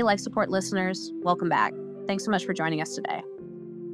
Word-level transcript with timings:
Hey, 0.00 0.04
life 0.04 0.20
support 0.20 0.48
listeners, 0.48 1.12
welcome 1.16 1.50
back. 1.50 1.74
Thanks 2.06 2.24
so 2.24 2.30
much 2.30 2.46
for 2.46 2.54
joining 2.54 2.80
us 2.80 2.94
today. 2.94 3.22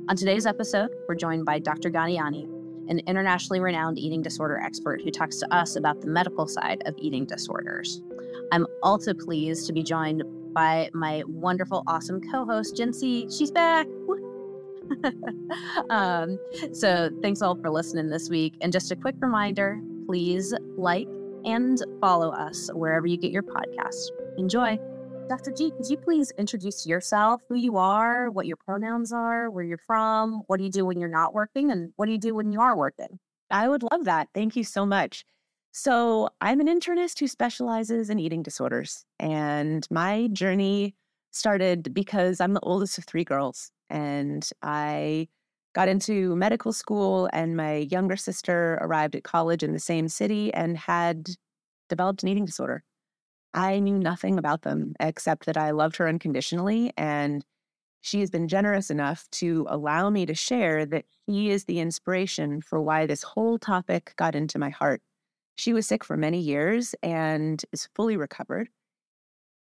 On 0.09 0.15
today's 0.15 0.47
episode, 0.47 0.91
we're 1.09 1.17
joined 1.17 1.45
by 1.45 1.59
Dr. 1.59 1.91
Gaudiani, 1.91 2.45
an 2.89 3.01
internationally 3.09 3.59
renowned 3.59 3.99
eating 3.99 4.23
disorder 4.23 4.57
expert 4.57 5.03
who 5.03 5.11
talks 5.11 5.39
to 5.39 5.53
us 5.53 5.75
about 5.75 6.01
the 6.01 6.07
medical 6.07 6.47
side 6.47 6.81
of 6.87 6.95
eating 6.99 7.25
disorders. 7.25 8.03
I'm 8.53 8.69
also 8.85 9.15
pleased 9.15 9.67
to 9.67 9.73
be 9.73 9.83
joined 9.83 10.23
by 10.55 10.91
my 10.95 11.25
wonderful, 11.27 11.83
awesome 11.89 12.21
co 12.21 12.45
host, 12.45 12.77
Jinsey. 12.77 13.27
She's 13.37 13.51
back. 13.51 13.89
um, 15.91 16.39
so, 16.73 17.11
thanks 17.21 17.43
all 17.43 17.57
for 17.57 17.69
listening 17.69 18.11
this 18.11 18.31
week. 18.31 18.55
And 18.61 18.73
just 18.73 18.93
a 18.93 18.97
quick 18.97 19.17
reminder 19.19 19.81
please 20.07 20.55
like 20.77 21.09
and 21.45 21.83
follow 22.01 22.31
us 22.31 22.71
wherever 22.75 23.09
you 23.09 23.17
get 23.17 23.33
your 23.33 23.43
podcasts. 23.43 24.07
Enjoy. 24.39 24.79
Dr. 25.29 25.51
G, 25.51 25.73
could 25.73 25.91
you 25.91 25.97
please 25.97 26.33
introduce 26.39 26.87
yourself, 26.87 27.43
who 27.49 27.57
you 27.57 27.77
are, 27.77 28.31
what 28.31 28.47
your 28.47 28.57
pronouns 28.57 29.13
are, 29.13 29.51
where 29.51 29.65
you're 29.65 29.77
from, 29.77 30.43
what 30.47 30.59
do 30.59 30.65
you 30.65 30.71
do 30.71 30.87
when 30.87 31.01
you're 31.01 31.09
not 31.09 31.35
working, 31.35 31.73
and 31.73 31.93
what 31.97 32.07
do 32.07 32.13
you 32.13 32.19
do 32.19 32.33
when 32.33 32.53
you 32.53 32.61
are 32.61 32.77
working? 32.77 33.19
I 33.51 33.69
would 33.69 33.83
love 33.91 34.05
that. 34.05 34.29
Thank 34.35 34.55
you 34.55 34.63
so 34.63 34.87
much. 34.87 35.25
So, 35.73 36.31
I'm 36.41 36.61
an 36.61 36.69
internist 36.69 37.19
who 37.19 37.27
specializes 37.27 38.09
in 38.09 38.21
eating 38.21 38.45
disorders, 38.45 39.05
and 39.19 39.85
my 39.91 40.29
journey 40.33 40.95
started 41.33 41.93
because 41.93 42.41
I'm 42.41 42.55
the 42.55 42.61
oldest 42.61 42.97
of 42.97 43.05
three 43.05 43.25
girls, 43.25 43.73
and 43.91 44.49
I 44.63 45.27
got 45.75 45.89
into 45.89 46.37
medical 46.37 46.73
school, 46.73 47.29
and 47.33 47.57
my 47.57 47.89
younger 47.91 48.17
sister 48.17 48.79
arrived 48.81 49.17
at 49.17 49.25
college 49.25 49.65
in 49.65 49.73
the 49.73 49.81
same 49.81 50.09
city 50.09 50.55
and 50.55 50.79
had 50.79 51.31
developed 51.89 52.23
an 52.23 52.29
eating 52.29 52.45
disorder. 52.47 52.85
I 53.57 53.79
knew 53.79 53.99
nothing 53.99 54.39
about 54.39 54.63
them 54.63 54.95
except 55.01 55.47
that 55.47 55.57
I 55.57 55.71
loved 55.71 55.97
her 55.97 56.07
unconditionally. 56.07 56.93
And 56.97 57.45
she 58.03 58.21
has 58.21 58.31
been 58.31 58.49
generous 58.49 58.91
enough 58.91 59.29
to 59.33 59.67
allow 59.69 60.11
me 60.11 60.27
to 60.27 60.35
share 60.35 60.85
that 60.87 61.07
he 61.27 61.51
is 61.51 61.65
the 61.65 61.81
inspiration 61.81 62.61
for 62.61 62.81
why 62.81 63.07
this 63.07 63.23
whole 63.23 63.59
topic 63.59 64.13
got 64.17 64.37
into 64.37 64.59
my 64.59 64.69
heart. 64.69 65.03
She 65.57 65.73
was 65.73 65.87
sick 65.87 66.05
for 66.05 66.19
many 66.19 66.39
years 66.39 66.95
and 67.03 67.65
is 67.73 67.89
fully 67.97 68.17
recovered. 68.17 68.69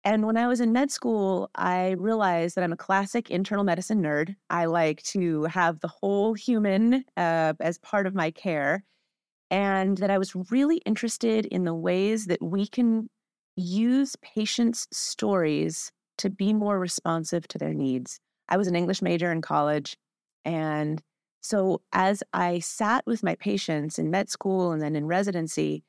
And 0.04 0.24
when 0.26 0.36
I 0.36 0.46
was 0.46 0.60
in 0.60 0.72
med 0.72 0.92
school, 0.92 1.50
I 1.56 1.96
realized 1.98 2.54
that 2.54 2.62
I'm 2.62 2.72
a 2.72 2.76
classic 2.76 3.30
internal 3.30 3.64
medicine 3.64 4.02
nerd. 4.02 4.36
I 4.50 4.66
like 4.66 5.02
to 5.04 5.44
have 5.44 5.80
the 5.80 5.88
whole 5.88 6.34
human 6.34 7.04
uh, 7.16 7.54
as 7.58 7.78
part 7.78 8.06
of 8.06 8.14
my 8.14 8.30
care, 8.30 8.84
and 9.50 9.98
that 9.98 10.10
I 10.10 10.18
was 10.18 10.36
really 10.52 10.76
interested 10.86 11.46
in 11.46 11.64
the 11.64 11.74
ways 11.74 12.26
that 12.26 12.40
we 12.40 12.68
can 12.68 13.08
use 13.56 14.16
patients' 14.22 14.86
stories 14.92 15.90
to 16.18 16.30
be 16.30 16.52
more 16.52 16.78
responsive 16.78 17.48
to 17.48 17.58
their 17.58 17.74
needs. 17.74 18.20
I 18.48 18.56
was 18.56 18.68
an 18.68 18.76
English 18.76 19.02
major 19.02 19.32
in 19.32 19.42
college. 19.42 19.96
And 20.44 21.02
so 21.40 21.82
as 21.92 22.22
I 22.32 22.60
sat 22.60 23.04
with 23.06 23.22
my 23.22 23.34
patients 23.36 23.98
in 23.98 24.10
med 24.10 24.30
school 24.30 24.72
and 24.72 24.80
then 24.80 24.96
in 24.96 25.06
residency 25.06 25.84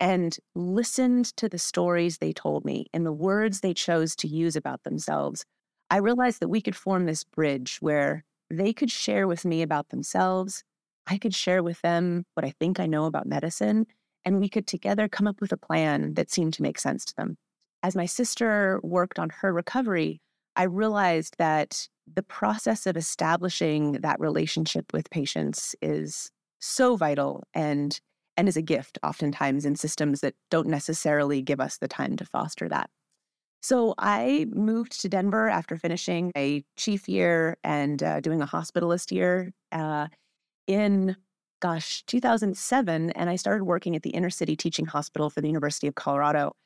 and 0.00 0.36
listened 0.54 1.36
to 1.36 1.48
the 1.48 1.58
stories 1.58 2.18
they 2.18 2.32
told 2.32 2.64
me 2.64 2.86
and 2.92 3.06
the 3.06 3.12
words 3.12 3.60
they 3.60 3.74
chose 3.74 4.16
to 4.16 4.28
use 4.28 4.56
about 4.56 4.82
themselves, 4.84 5.44
I 5.90 5.98
realized 5.98 6.40
that 6.40 6.48
we 6.48 6.60
could 6.60 6.76
form 6.76 7.06
this 7.06 7.24
bridge 7.24 7.78
where 7.80 8.24
they 8.50 8.72
could 8.72 8.90
share 8.90 9.26
with 9.26 9.44
me 9.44 9.62
about 9.62 9.90
themselves. 9.90 10.64
I 11.06 11.18
could 11.18 11.34
share 11.34 11.62
with 11.62 11.80
them 11.82 12.24
what 12.34 12.44
I 12.44 12.50
think 12.58 12.80
I 12.80 12.86
know 12.86 13.06
about 13.06 13.26
medicine 13.26 13.86
and 14.24 14.40
we 14.40 14.48
could 14.48 14.66
together 14.66 15.08
come 15.08 15.26
up 15.26 15.40
with 15.40 15.52
a 15.52 15.56
plan 15.56 16.14
that 16.14 16.30
seemed 16.30 16.54
to 16.54 16.62
make 16.62 16.78
sense 16.78 17.04
to 17.06 17.14
them. 17.16 17.36
As 17.82 17.96
my 17.96 18.06
sister 18.06 18.80
worked 18.82 19.18
on 19.18 19.30
her 19.40 19.52
recovery, 19.52 20.20
I 20.54 20.64
realized 20.64 21.36
that 21.38 21.88
the 22.12 22.22
process 22.22 22.86
of 22.86 22.96
establishing 22.96 23.92
that 23.92 24.20
relationship 24.20 24.92
with 24.92 25.10
patients 25.10 25.74
is 25.80 26.30
so 26.60 26.96
vital 26.96 27.44
and 27.54 28.00
and 28.36 28.48
is 28.48 28.56
a 28.56 28.62
gift 28.62 28.98
oftentimes 29.02 29.66
in 29.66 29.76
systems 29.76 30.20
that 30.20 30.34
don't 30.50 30.66
necessarily 30.66 31.42
give 31.42 31.60
us 31.60 31.76
the 31.78 31.88
time 31.88 32.16
to 32.16 32.24
foster 32.24 32.66
that. 32.68 32.88
So 33.60 33.94
I 33.98 34.46
moved 34.50 35.00
to 35.02 35.08
Denver 35.08 35.48
after 35.48 35.76
finishing 35.76 36.32
a 36.36 36.64
chief 36.76 37.08
year 37.08 37.58
and 37.62 38.02
uh, 38.02 38.20
doing 38.20 38.40
a 38.40 38.46
hospitalist 38.46 39.12
year 39.12 39.52
uh, 39.70 40.08
in 40.66 41.16
gosh, 41.62 42.02
2007. 42.08 43.10
And 43.10 43.30
I 43.30 43.36
started 43.36 43.64
working 43.64 43.94
at 43.94 44.02
the 44.02 44.10
inner 44.10 44.30
city 44.30 44.56
teaching 44.56 44.84
hospital 44.84 45.30
for 45.30 45.40
the 45.40 45.46
University 45.46 45.86
of 45.86 45.94
Colorado, 45.94 46.56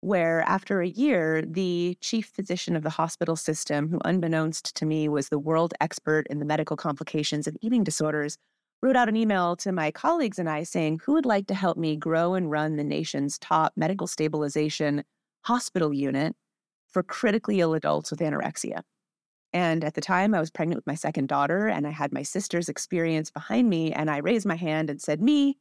where 0.00 0.42
after 0.42 0.80
a 0.80 0.88
year, 0.88 1.42
the 1.42 1.96
chief 2.00 2.26
physician 2.26 2.74
of 2.74 2.82
the 2.82 2.90
hospital 2.90 3.36
system, 3.36 3.88
who 3.88 4.00
unbeknownst 4.04 4.74
to 4.74 4.84
me 4.84 5.08
was 5.08 5.28
the 5.28 5.38
world 5.38 5.72
expert 5.80 6.26
in 6.28 6.40
the 6.40 6.44
medical 6.44 6.76
complications 6.76 7.46
of 7.46 7.56
eating 7.62 7.84
disorders, 7.84 8.36
wrote 8.82 8.96
out 8.96 9.08
an 9.08 9.16
email 9.16 9.54
to 9.54 9.70
my 9.70 9.92
colleagues 9.92 10.38
and 10.38 10.50
I 10.50 10.64
saying, 10.64 11.00
Who 11.04 11.12
would 11.12 11.26
like 11.26 11.46
to 11.46 11.54
help 11.54 11.78
me 11.78 11.96
grow 11.96 12.34
and 12.34 12.50
run 12.50 12.76
the 12.76 12.84
nation's 12.84 13.38
top 13.38 13.72
medical 13.76 14.08
stabilization 14.08 15.04
hospital 15.44 15.94
unit 15.94 16.34
for 16.88 17.04
critically 17.04 17.60
ill 17.60 17.74
adults 17.74 18.10
with 18.10 18.18
anorexia? 18.18 18.82
And 19.52 19.84
at 19.84 19.94
the 19.94 20.00
time, 20.00 20.34
I 20.34 20.40
was 20.40 20.50
pregnant 20.50 20.78
with 20.78 20.86
my 20.86 20.94
second 20.94 21.28
daughter, 21.28 21.66
and 21.66 21.86
I 21.86 21.90
had 21.90 22.12
my 22.12 22.22
sister's 22.22 22.68
experience 22.68 23.30
behind 23.30 23.68
me. 23.68 23.92
And 23.92 24.10
I 24.10 24.18
raised 24.18 24.46
my 24.46 24.56
hand 24.56 24.90
and 24.90 25.00
said, 25.00 25.20
Me. 25.20 25.58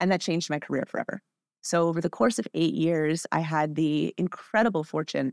And 0.00 0.10
that 0.10 0.20
changed 0.20 0.50
my 0.50 0.58
career 0.58 0.84
forever. 0.86 1.22
So, 1.60 1.88
over 1.88 2.00
the 2.00 2.10
course 2.10 2.38
of 2.38 2.48
eight 2.54 2.74
years, 2.74 3.26
I 3.32 3.40
had 3.40 3.74
the 3.74 4.14
incredible 4.16 4.84
fortune 4.84 5.32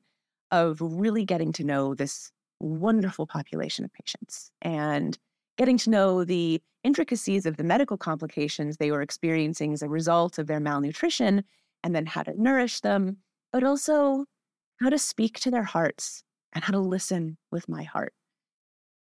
of 0.51 0.77
really 0.81 1.25
getting 1.25 1.51
to 1.53 1.63
know 1.63 1.93
this 1.93 2.31
wonderful 2.59 3.25
population 3.25 3.85
of 3.85 3.93
patients 3.93 4.51
and 4.61 5.17
getting 5.57 5.77
to 5.77 5.89
know 5.89 6.23
the 6.23 6.61
intricacies 6.83 7.45
of 7.45 7.57
the 7.57 7.63
medical 7.63 7.97
complications 7.97 8.77
they 8.77 8.91
were 8.91 9.01
experiencing 9.01 9.73
as 9.73 9.81
a 9.81 9.89
result 9.89 10.37
of 10.37 10.47
their 10.47 10.59
malnutrition, 10.59 11.43
and 11.83 11.95
then 11.95 12.05
how 12.05 12.23
to 12.23 12.41
nourish 12.41 12.81
them, 12.81 13.17
but 13.51 13.63
also 13.63 14.25
how 14.79 14.89
to 14.89 14.97
speak 14.97 15.39
to 15.39 15.51
their 15.51 15.63
hearts 15.63 16.23
and 16.53 16.63
how 16.63 16.71
to 16.71 16.79
listen 16.79 17.37
with 17.51 17.69
my 17.69 17.83
heart. 17.83 18.13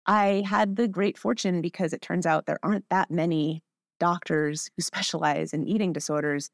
I 0.07 0.43
had 0.47 0.77
the 0.77 0.89
great 0.89 1.19
fortune 1.19 1.61
because 1.61 1.93
it 1.93 2.01
turns 2.01 2.27
out 2.27 2.47
there 2.47 2.59
aren't 2.63 2.89
that 2.91 3.11
many 3.11 3.63
doctors 4.01 4.71
who 4.77 4.83
specialize 4.83 5.53
in 5.53 5.67
eating 5.67 5.93
disorders 5.93 6.51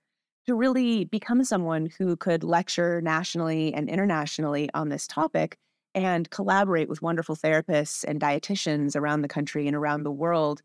to 0.47 0.55
really 0.55 1.05
become 1.05 1.43
someone 1.45 1.89
who 1.99 2.17
could 2.17 2.45
lecture 2.45 3.01
nationally 3.01 3.73
and 3.73 3.89
internationally 3.89 4.69
on 4.75 4.89
this 4.89 5.07
topic 5.07 5.57
and 5.95 6.29
collaborate 6.31 6.89
with 6.89 7.01
wonderful 7.01 7.37
therapists 7.37 8.05
and 8.07 8.21
dietitians 8.21 8.97
around 8.97 9.23
the 9.23 9.29
country 9.29 9.67
and 9.67 9.77
around 9.77 10.03
the 10.03 10.11
world. 10.11 10.61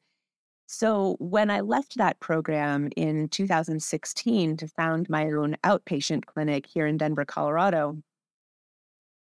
So, 0.65 1.15
when 1.19 1.49
I 1.49 1.61
left 1.61 1.97
that 1.97 2.19
program 2.19 2.89
in 2.95 3.27
2016 3.29 4.57
to 4.57 4.67
found 4.67 5.09
my 5.09 5.25
own 5.25 5.57
outpatient 5.63 6.25
clinic 6.25 6.67
here 6.67 6.85
in 6.85 6.97
Denver, 6.97 7.25
Colorado, 7.25 7.97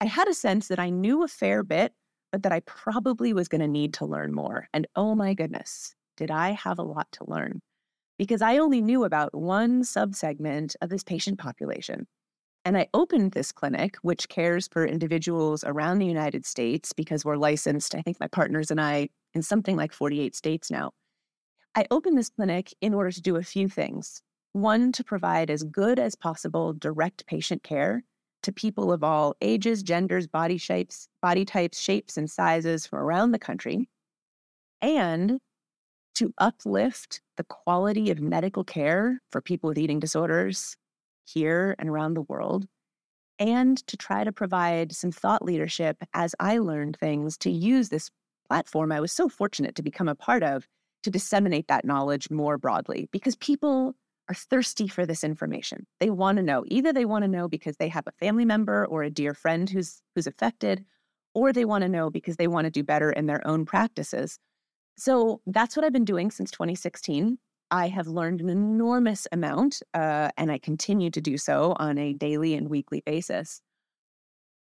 I 0.01 0.05
had 0.05 0.27
a 0.27 0.33
sense 0.33 0.67
that 0.69 0.79
I 0.79 0.89
knew 0.89 1.23
a 1.23 1.27
fair 1.27 1.61
bit, 1.61 1.93
but 2.31 2.41
that 2.41 2.51
I 2.51 2.61
probably 2.61 3.33
was 3.33 3.47
going 3.47 3.61
to 3.61 3.67
need 3.67 3.93
to 3.95 4.05
learn 4.05 4.33
more. 4.33 4.67
And 4.73 4.87
oh 4.95 5.13
my 5.13 5.35
goodness, 5.35 5.93
did 6.17 6.31
I 6.31 6.53
have 6.53 6.79
a 6.79 6.83
lot 6.83 7.07
to 7.13 7.29
learn? 7.29 7.61
Because 8.17 8.41
I 8.41 8.57
only 8.57 8.81
knew 8.81 9.03
about 9.03 9.35
one 9.35 9.83
subsegment 9.83 10.75
of 10.81 10.89
this 10.89 11.03
patient 11.03 11.37
population. 11.37 12.07
And 12.65 12.79
I 12.79 12.87
opened 12.95 13.33
this 13.33 13.51
clinic, 13.51 13.97
which 14.01 14.27
cares 14.27 14.67
for 14.67 14.87
individuals 14.87 15.63
around 15.63 15.99
the 15.99 16.07
United 16.07 16.47
States 16.47 16.93
because 16.93 17.23
we're 17.23 17.37
licensed, 17.37 17.93
I 17.93 18.01
think 18.01 18.19
my 18.19 18.27
partners 18.27 18.71
and 18.71 18.81
I, 18.81 19.09
in 19.35 19.43
something 19.43 19.75
like 19.75 19.93
48 19.93 20.35
states 20.35 20.71
now. 20.71 20.93
I 21.75 21.85
opened 21.91 22.17
this 22.17 22.29
clinic 22.29 22.73
in 22.81 22.95
order 22.95 23.11
to 23.11 23.21
do 23.21 23.35
a 23.35 23.43
few 23.43 23.69
things. 23.69 24.23
One, 24.53 24.91
to 24.93 25.03
provide 25.03 25.51
as 25.51 25.61
good 25.61 25.99
as 25.99 26.15
possible 26.15 26.73
direct 26.73 27.27
patient 27.27 27.61
care 27.61 28.03
to 28.43 28.51
people 28.51 28.91
of 28.91 29.03
all 29.03 29.35
ages, 29.41 29.83
genders, 29.83 30.27
body 30.27 30.57
shapes, 30.57 31.07
body 31.21 31.45
types, 31.45 31.79
shapes, 31.79 32.17
and 32.17 32.29
sizes 32.29 32.85
from 32.85 32.99
around 32.99 33.31
the 33.31 33.39
country, 33.39 33.89
and 34.81 35.39
to 36.15 36.33
uplift 36.37 37.21
the 37.37 37.43
quality 37.43 38.11
of 38.11 38.19
medical 38.19 38.63
care 38.63 39.21
for 39.31 39.41
people 39.41 39.69
with 39.69 39.77
eating 39.77 39.99
disorders 39.99 40.75
here 41.25 41.75
and 41.79 41.89
around 41.89 42.13
the 42.15 42.21
world, 42.21 42.67
and 43.39 43.85
to 43.87 43.97
try 43.97 44.23
to 44.23 44.31
provide 44.31 44.91
some 44.91 45.11
thought 45.11 45.43
leadership 45.43 45.97
as 46.13 46.35
I 46.39 46.57
learned 46.57 46.97
things 46.97 47.37
to 47.39 47.49
use 47.51 47.89
this 47.89 48.09
platform 48.47 48.91
I 48.91 48.99
was 48.99 49.11
so 49.13 49.29
fortunate 49.29 49.75
to 49.75 49.83
become 49.83 50.09
a 50.09 50.15
part 50.15 50.43
of 50.43 50.67
to 51.03 51.09
disseminate 51.09 51.67
that 51.67 51.85
knowledge 51.85 52.29
more 52.29 52.57
broadly 52.57 53.07
because 53.11 53.35
people 53.37 53.95
are 54.29 54.35
thirsty 54.35 54.87
for 54.87 55.05
this 55.05 55.23
information. 55.23 55.85
They 55.99 56.09
want 56.09 56.37
to 56.37 56.43
know. 56.43 56.63
Either 56.67 56.93
they 56.93 57.05
want 57.05 57.23
to 57.23 57.27
know 57.27 57.47
because 57.47 57.77
they 57.77 57.89
have 57.89 58.07
a 58.07 58.11
family 58.13 58.45
member 58.45 58.85
or 58.85 59.03
a 59.03 59.09
dear 59.09 59.33
friend 59.33 59.69
who's 59.69 60.01
who's 60.15 60.27
affected, 60.27 60.85
or 61.33 61.53
they 61.53 61.65
want 61.65 61.83
to 61.83 61.89
know 61.89 62.09
because 62.09 62.37
they 62.37 62.47
want 62.47 62.65
to 62.65 62.71
do 62.71 62.83
better 62.83 63.11
in 63.11 63.25
their 63.25 63.45
own 63.47 63.65
practices. 63.65 64.37
So 64.97 65.41
that's 65.47 65.75
what 65.75 65.85
I've 65.85 65.93
been 65.93 66.05
doing 66.05 66.31
since 66.31 66.51
2016. 66.51 67.37
I 67.71 67.87
have 67.87 68.07
learned 68.07 68.41
an 68.41 68.49
enormous 68.49 69.27
amount, 69.31 69.81
uh, 69.93 70.29
and 70.37 70.51
I 70.51 70.57
continue 70.57 71.09
to 71.11 71.21
do 71.21 71.37
so 71.37 71.73
on 71.77 71.97
a 71.97 72.13
daily 72.13 72.53
and 72.53 72.69
weekly 72.69 73.01
basis. 73.05 73.61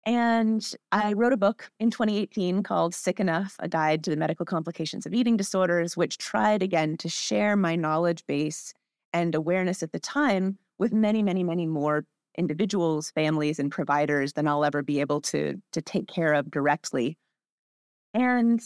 And 0.07 0.71
I 0.91 1.13
wrote 1.13 1.33
a 1.33 1.37
book 1.37 1.69
in 1.79 1.89
2018 1.89 2.61
called 2.63 2.93
Sick 2.93 3.19
Enough 3.19 3.55
A 3.59 3.67
Guide 3.67 4.03
to 4.03 4.11
the 4.11 4.17
Medical 4.17 4.45
Complications 4.45 5.05
of 5.05 5.13
Eating 5.13 5.35
Disorders, 5.37 5.97
which 5.97 6.17
tried 6.17 6.61
again 6.61 6.97
to 6.97 7.09
share 7.09 7.55
my 7.55 7.75
knowledge 7.75 8.25
base 8.27 8.73
and 9.15 9.33
awareness 9.33 9.81
at 9.81 9.93
the 9.93 9.99
time 9.99 10.57
with 10.77 10.91
many, 10.91 11.23
many, 11.23 11.41
many 11.41 11.65
more 11.65 12.03
individuals, 12.37 13.11
families, 13.11 13.59
and 13.59 13.71
providers 13.71 14.33
than 14.33 14.45
I'll 14.45 14.65
ever 14.65 14.83
be 14.83 14.99
able 14.99 15.21
to, 15.21 15.55
to 15.71 15.81
take 15.81 16.09
care 16.09 16.33
of 16.33 16.51
directly. 16.51 17.17
And 18.13 18.61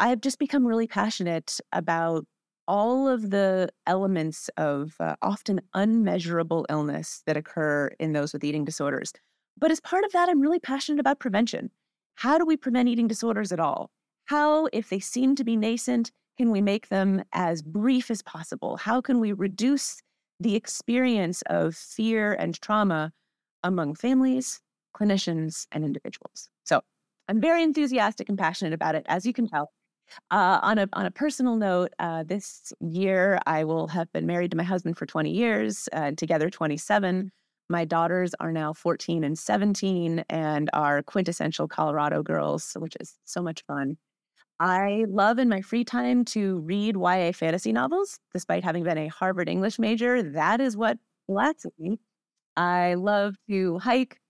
I've 0.00 0.20
just 0.20 0.40
become 0.40 0.66
really 0.66 0.88
passionate 0.88 1.60
about 1.70 2.26
all 2.66 3.06
of 3.06 3.30
the 3.30 3.68
elements 3.86 4.50
of 4.56 4.96
uh, 4.98 5.14
often 5.22 5.60
unmeasurable 5.74 6.66
illness 6.68 7.22
that 7.26 7.36
occur 7.36 7.92
in 8.00 8.14
those 8.14 8.32
with 8.32 8.42
eating 8.42 8.64
disorders. 8.64 9.12
But 9.56 9.70
as 9.70 9.78
part 9.78 10.04
of 10.04 10.10
that, 10.10 10.28
I'm 10.28 10.40
really 10.40 10.58
passionate 10.58 10.98
about 10.98 11.20
prevention. 11.20 11.70
How 12.16 12.36
do 12.36 12.44
we 12.44 12.56
prevent 12.56 12.88
eating 12.88 13.06
disorders 13.06 13.52
at 13.52 13.60
all? 13.60 13.92
How, 14.24 14.66
if 14.72 14.88
they 14.88 14.98
seem 14.98 15.36
to 15.36 15.44
be 15.44 15.56
nascent, 15.56 16.10
can 16.36 16.50
we 16.50 16.60
make 16.60 16.88
them 16.88 17.22
as 17.32 17.62
brief 17.62 18.10
as 18.10 18.22
possible? 18.22 18.76
How 18.76 19.00
can 19.00 19.20
we 19.20 19.32
reduce 19.32 20.00
the 20.40 20.56
experience 20.56 21.42
of 21.42 21.76
fear 21.76 22.32
and 22.32 22.58
trauma 22.60 23.12
among 23.62 23.94
families, 23.94 24.60
clinicians, 24.96 25.66
and 25.72 25.84
individuals? 25.84 26.48
So 26.64 26.80
I'm 27.28 27.40
very 27.40 27.62
enthusiastic 27.62 28.28
and 28.28 28.38
passionate 28.38 28.72
about 28.72 28.94
it, 28.94 29.04
as 29.08 29.26
you 29.26 29.32
can 29.32 29.48
tell. 29.48 29.72
Uh, 30.30 30.58
on 30.62 30.78
a 30.78 30.88
on 30.92 31.06
a 31.06 31.10
personal 31.10 31.56
note, 31.56 31.92
uh, 31.98 32.22
this 32.22 32.72
year 32.80 33.38
I 33.46 33.64
will 33.64 33.86
have 33.88 34.12
been 34.12 34.26
married 34.26 34.50
to 34.50 34.56
my 34.56 34.62
husband 34.62 34.98
for 34.98 35.06
20 35.06 35.30
years, 35.30 35.88
uh, 35.92 36.12
together 36.16 36.50
27. 36.50 37.30
My 37.70 37.84
daughters 37.86 38.34
are 38.40 38.52
now 38.52 38.74
14 38.74 39.24
and 39.24 39.38
17 39.38 40.24
and 40.28 40.68
are 40.74 41.02
quintessential 41.02 41.68
Colorado 41.68 42.22
girls, 42.22 42.76
which 42.78 42.96
is 43.00 43.16
so 43.24 43.40
much 43.40 43.64
fun. 43.66 43.96
I 44.62 45.06
love 45.08 45.40
in 45.40 45.48
my 45.48 45.60
free 45.60 45.82
time 45.82 46.24
to 46.26 46.58
read 46.60 46.94
YA 46.94 47.32
fantasy 47.32 47.72
novels, 47.72 48.20
despite 48.32 48.62
having 48.62 48.84
been 48.84 48.96
a 48.96 49.08
Harvard 49.08 49.48
English 49.48 49.76
major. 49.80 50.22
That 50.22 50.60
is 50.60 50.76
what 50.76 50.98
lets 51.26 51.66
me. 51.80 51.98
I 52.56 52.94
love 52.94 53.34
to 53.50 53.80
hike 53.80 54.20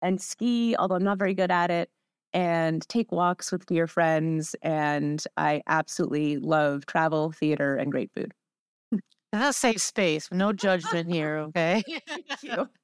and 0.00 0.22
ski, 0.22 0.76
although 0.78 0.94
I'm 0.94 1.02
not 1.02 1.18
very 1.18 1.34
good 1.34 1.50
at 1.50 1.72
it 1.72 1.90
and 2.32 2.88
take 2.88 3.10
walks 3.10 3.50
with 3.50 3.66
dear 3.66 3.88
friends. 3.88 4.54
And 4.62 5.24
I 5.36 5.60
absolutely 5.66 6.36
love 6.36 6.86
travel, 6.86 7.32
theater, 7.32 7.74
and 7.74 7.90
great 7.90 8.12
food. 8.14 8.32
That's 9.32 9.56
a 9.56 9.58
safe 9.58 9.82
space. 9.82 10.28
No 10.30 10.52
judgment 10.52 11.12
here, 11.12 11.38
okay? 11.48 11.82
Thank 12.06 12.26
you. 12.44 12.68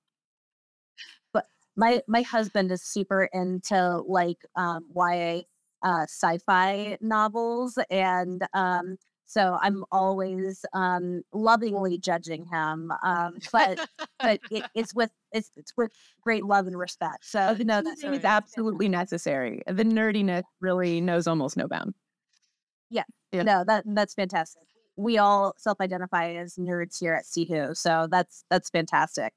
But 1.32 1.46
my 1.76 2.02
my 2.08 2.22
husband 2.22 2.72
is 2.72 2.82
super 2.82 3.28
into 3.32 4.02
like 4.08 4.38
um, 4.56 4.86
YA 4.92 5.42
uh, 5.86 6.02
sci-fi 6.02 6.98
novels, 7.00 7.78
and 7.90 8.44
um, 8.54 8.96
so 9.24 9.56
I'm 9.62 9.84
always 9.92 10.64
um, 10.72 11.22
lovingly 11.32 11.96
judging 11.96 12.44
him. 12.46 12.92
Um, 13.04 13.38
but 13.52 13.88
but 14.18 14.40
it, 14.50 14.64
it's 14.74 14.94
with 14.94 15.12
it's, 15.32 15.50
it's 15.56 15.72
with 15.76 15.92
great 16.20 16.44
love 16.44 16.66
and 16.66 16.76
respect. 16.76 17.24
So 17.24 17.56
no, 17.60 17.82
that's 17.82 18.02
It's 18.02 18.24
absolutely 18.24 18.88
necessary. 18.88 19.62
The 19.66 19.84
nerdiness 19.84 20.42
really 20.60 21.00
knows 21.00 21.28
almost 21.28 21.56
no 21.56 21.68
bound. 21.68 21.94
Yeah. 22.90 23.04
Yeah. 23.30 23.42
No, 23.44 23.64
that 23.64 23.84
that's 23.86 24.14
fantastic. 24.14 24.62
We 24.96 25.18
all 25.18 25.54
self-identify 25.58 26.32
as 26.34 26.56
nerds 26.56 26.98
here 26.98 27.14
at 27.14 27.26
CHU, 27.32 27.74
so 27.74 28.08
that's 28.10 28.44
that's 28.50 28.70
fantastic. 28.70 29.34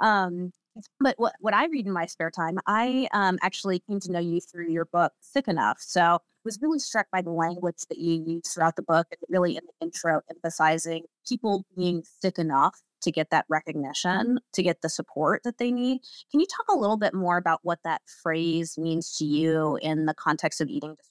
Um, 0.00 0.52
but 1.00 1.14
what 1.18 1.34
what 1.40 1.54
I 1.54 1.66
read 1.66 1.86
in 1.86 1.92
my 1.92 2.06
spare 2.06 2.30
time, 2.30 2.58
I 2.66 3.08
um 3.12 3.38
actually 3.42 3.80
came 3.80 4.00
to 4.00 4.12
know 4.12 4.20
you 4.20 4.40
through 4.40 4.70
your 4.70 4.86
book, 4.86 5.12
Sick 5.20 5.48
Enough. 5.48 5.78
So 5.80 6.18
was 6.44 6.58
really 6.60 6.78
struck 6.78 7.06
by 7.12 7.22
the 7.22 7.30
language 7.30 7.84
that 7.88 7.98
you 7.98 8.22
use 8.26 8.52
throughout 8.52 8.76
the 8.76 8.82
book 8.82 9.06
and 9.10 9.18
really 9.28 9.56
in 9.56 9.62
the 9.64 9.86
intro 9.86 10.20
emphasizing 10.30 11.04
people 11.28 11.64
being 11.76 12.02
sick 12.20 12.38
enough 12.38 12.80
to 13.02 13.10
get 13.10 13.30
that 13.30 13.44
recognition, 13.48 14.38
to 14.52 14.62
get 14.62 14.80
the 14.80 14.88
support 14.88 15.42
that 15.44 15.58
they 15.58 15.70
need. 15.72 16.00
Can 16.30 16.40
you 16.40 16.46
talk 16.46 16.66
a 16.68 16.78
little 16.78 16.96
bit 16.96 17.14
more 17.14 17.36
about 17.36 17.60
what 17.62 17.80
that 17.84 18.02
phrase 18.22 18.78
means 18.78 19.16
to 19.18 19.24
you 19.24 19.78
in 19.82 20.06
the 20.06 20.14
context 20.14 20.60
of 20.60 20.68
eating 20.68 20.96
disorders? 20.96 21.10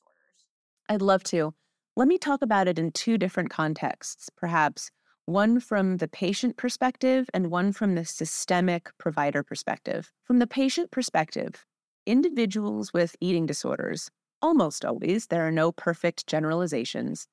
I'd 0.90 1.02
love 1.02 1.24
to. 1.26 1.54
Let 1.98 2.08
me 2.08 2.18
talk 2.18 2.42
about 2.42 2.68
it 2.68 2.80
in 2.80 2.92
two 2.92 3.18
different 3.18 3.50
contexts, 3.50 4.30
perhaps 4.38 4.92
one 5.32 5.60
from 5.60 5.98
the 5.98 6.08
patient 6.08 6.58
perspective 6.58 7.30
and 7.34 7.52
one 7.52 7.72
from 7.72 7.96
the 7.96 8.06
systemic 8.06 8.90
provider 8.98 9.44
perspective. 9.44 10.12
From 10.24 10.40
the 10.40 10.48
patient 10.48 10.92
perspective, 10.92 11.66
individuals 12.06 12.94
with 12.94 13.16
eating 13.20 13.46
disorders, 13.46 14.10
almost 14.42 14.84
always, 14.84 15.28
there 15.28 15.48
are 15.48 15.52
no 15.52 15.72
perfect 15.72 16.28
generalizations, 16.28 17.28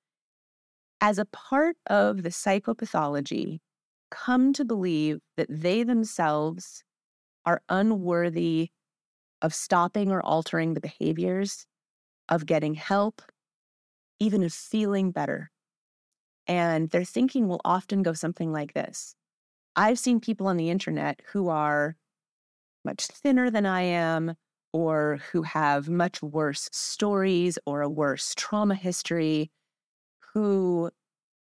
as 1.01 1.19
a 1.19 1.25
part 1.25 1.77
of 1.87 2.23
the 2.23 2.29
psychopathology, 2.31 3.61
come 4.11 4.53
to 4.53 4.65
believe 4.65 5.21
that 5.37 5.47
they 5.49 5.83
themselves 5.83 6.83
are 7.45 7.63
unworthy 7.69 8.71
of 9.41 9.55
stopping 9.55 10.11
or 10.11 10.21
altering 10.23 10.75
the 10.75 10.81
behaviors, 10.81 11.67
of 12.29 12.47
getting 12.47 12.75
help, 12.75 13.23
even 14.19 14.43
of 14.43 14.53
feeling 14.53 15.11
better. 15.13 15.51
And 16.49 16.89
their 16.91 17.05
thinking 17.05 17.47
will 17.47 17.61
often 17.65 18.03
go 18.03 18.15
something 18.15 18.53
like 18.53 18.73
this 18.73 19.15
I've 19.77 19.99
seen 19.99 20.19
people 20.19 20.47
on 20.47 20.57
the 20.57 20.71
internet 20.71 21.21
who 21.33 21.49
are 21.49 21.97
much 22.85 23.07
thinner 23.07 23.51
than 23.51 23.67
I 23.67 23.83
am, 23.83 24.35
or 24.73 25.21
who 25.33 25.43
have 25.43 25.89
much 25.89 26.23
worse 26.23 26.69
stories 26.73 27.59
or 27.67 27.83
a 27.83 27.89
worse 27.89 28.35
trauma 28.37 28.75
history, 28.75 29.51
who 30.35 30.91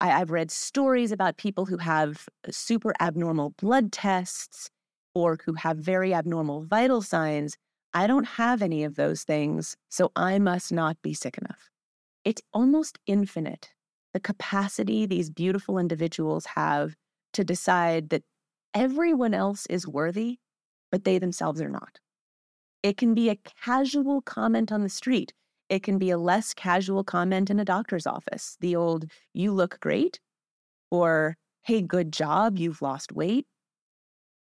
I, 0.00 0.08
have 0.08 0.30
read 0.30 0.50
stories 0.50 1.12
about 1.12 1.36
people 1.36 1.66
who 1.66 1.76
have 1.78 2.28
uh, 2.46 2.50
super 2.50 2.92
abnormal 3.00 3.50
blood 3.50 3.92
tests 3.92 4.70
or 5.14 5.38
who 5.44 5.54
have 5.54 5.76
very 5.76 6.12
abnormal 6.12 6.64
vital 6.64 7.02
signs. 7.02 7.56
I 7.94 8.06
don't 8.06 8.26
have 8.26 8.62
any 8.62 8.84
of 8.84 8.96
those 8.96 9.22
things, 9.22 9.76
so 9.90 10.10
I 10.16 10.38
must 10.38 10.72
not 10.72 10.96
be 11.02 11.14
sick 11.14 11.38
enough. 11.38 11.70
It's 12.24 12.42
almost 12.52 12.98
infinite 13.06 13.72
the 14.12 14.20
capacity 14.20 15.06
these 15.06 15.30
beautiful 15.30 15.78
individuals 15.78 16.46
have 16.46 16.94
to 17.32 17.44
decide 17.44 18.10
that 18.10 18.22
everyone 18.74 19.34
else 19.34 19.66
is 19.66 19.88
worthy, 19.88 20.38
but 20.90 21.04
they 21.04 21.18
themselves 21.18 21.60
are 21.60 21.68
not. 21.68 21.98
It 22.82 22.96
can 22.96 23.14
be 23.14 23.30
a 23.30 23.38
casual 23.62 24.22
comment 24.22 24.72
on 24.72 24.82
the 24.82 24.88
street. 24.88 25.32
It 25.68 25.82
can 25.82 25.98
be 25.98 26.10
a 26.10 26.18
less 26.18 26.52
casual 26.52 27.04
comment 27.04 27.48
in 27.48 27.58
a 27.58 27.64
doctor's 27.64 28.06
office. 28.06 28.56
The 28.60 28.76
old, 28.76 29.06
you 29.32 29.52
look 29.52 29.80
great, 29.80 30.20
or 30.90 31.36
hey, 31.62 31.80
good 31.80 32.12
job, 32.12 32.58
you've 32.58 32.82
lost 32.82 33.12
weight. 33.12 33.46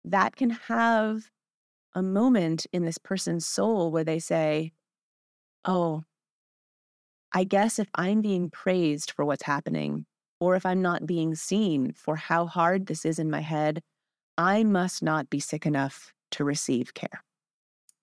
That 0.03 0.36
can 0.36 0.50
have 0.50 1.29
a 1.93 2.01
moment 2.01 2.65
in 2.74 2.84
this 2.84 2.98
person's 2.98 3.45
soul 3.45 3.91
where 3.91 4.03
they 4.03 4.19
say, 4.19 4.72
oh, 5.65 6.03
I 7.33 7.43
guess 7.43 7.79
if 7.79 7.89
I'm 7.95 8.21
being 8.21 8.50
praised 8.50 9.11
for 9.11 9.23
what's 9.25 9.43
happening, 9.43 10.05
or 10.39 10.55
if 10.55 10.65
I'm 10.65 10.81
not 10.81 11.05
being 11.05 11.35
seen 11.35 11.93
for 11.93 12.15
how 12.15 12.45
hard 12.45 12.88
this 12.88 13.05
is 13.05 13.19
in 13.19 13.29
my 13.29 13.41
head, 13.41 13.81
I 14.38 14.63
must 14.63 15.03
not 15.03 15.29
be 15.29 15.39
sick 15.39 15.65
enough 15.65 16.13
to 16.31 16.43
receive 16.43 16.93
care. 16.93 17.23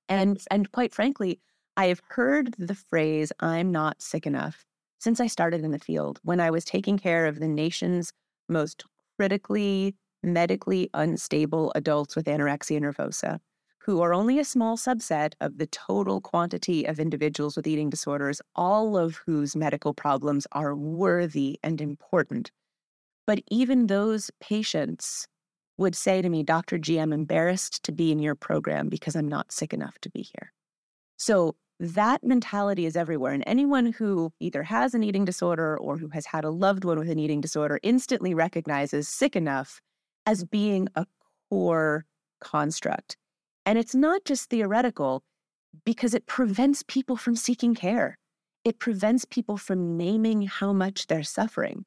And, 0.08 0.40
and 0.50 0.70
quite 0.73 0.94
frankly, 0.94 1.40
I 1.76 1.87
have 1.87 2.00
heard 2.08 2.54
the 2.58 2.75
phrase, 2.75 3.32
I'm 3.40 3.70
not 3.70 4.00
sick 4.00 4.26
enough, 4.26 4.64
since 4.99 5.20
I 5.20 5.26
started 5.26 5.62
in 5.62 5.73
the 5.73 5.78
field 5.78 6.20
when 6.23 6.40
I 6.40 6.50
was 6.50 6.64
taking 6.64 6.99
care 6.99 7.26
of 7.26 7.38
the 7.38 7.49
nation's 7.49 8.12
most 8.49 8.85
critically 9.18 9.94
medically 10.23 10.90
unstable 10.94 11.73
adults 11.75 12.16
with 12.16 12.26
anorexia 12.26 12.80
nervosa 12.80 13.38
who 13.88 14.02
are 14.02 14.12
only 14.12 14.38
a 14.38 14.45
small 14.45 14.76
subset 14.76 15.33
of 15.40 15.57
the 15.57 15.66
total 15.66 16.21
quantity 16.21 16.85
of 16.85 17.00
individuals 17.00 17.57
with 17.57 17.66
eating 17.66 17.88
disorders, 17.88 18.42
all 18.54 18.99
of 18.99 19.16
whose 19.25 19.57
medical 19.57 19.95
problems 19.95 20.47
are 20.52 20.76
worthy 20.76 21.59
and 21.62 21.80
important. 21.80 22.50
But 23.26 23.40
even 23.50 23.87
those 23.87 24.30
patients 24.42 25.26
would 25.78 25.95
say 25.95 26.21
to 26.21 26.28
me, 26.28 26.42
Dr. 26.42 26.76
G, 26.76 26.99
I'm 26.99 27.14
embarrassed 27.14 27.83
to 27.85 27.92
be 27.92 28.12
in 28.12 28.18
your 28.18 28.35
program 28.35 28.90
because 28.90 29.16
I'm 29.16 29.26
not 29.26 29.52
sick 29.52 29.73
enough 29.73 29.99
to 30.02 30.11
be 30.11 30.21
here. 30.21 30.52
So 31.16 31.57
that 31.80 32.23
mentality 32.23 32.85
is 32.85 32.95
everywhere. 32.95 33.33
And 33.33 33.45
anyone 33.47 33.92
who 33.92 34.35
either 34.38 34.64
has 34.64 34.92
an 34.92 35.02
eating 35.02 35.25
disorder 35.25 35.78
or 35.78 35.97
who 35.97 36.09
has 36.09 36.26
had 36.26 36.45
a 36.45 36.50
loved 36.50 36.85
one 36.85 36.99
with 36.99 37.09
an 37.09 37.18
eating 37.18 37.40
disorder 37.40 37.80
instantly 37.83 38.35
recognizes 38.35 39.09
sick 39.09 39.35
enough 39.35 39.80
as 40.26 40.45
being 40.45 40.88
a 40.95 41.07
core 41.49 42.04
construct. 42.42 43.16
And 43.68 43.76
it's 43.76 43.94
not 43.94 44.25
just 44.25 44.48
theoretical 44.48 45.22
because 45.84 46.14
it 46.14 46.25
prevents 46.25 46.82
people 46.88 47.16
from 47.16 47.37
seeking 47.37 47.75
care. 47.75 48.16
It 48.64 48.78
prevents 48.78 49.26
people 49.26 49.58
from 49.58 49.94
naming 49.98 50.46
how 50.46 50.72
much 50.72 51.06
they're 51.06 51.22
suffering. 51.22 51.84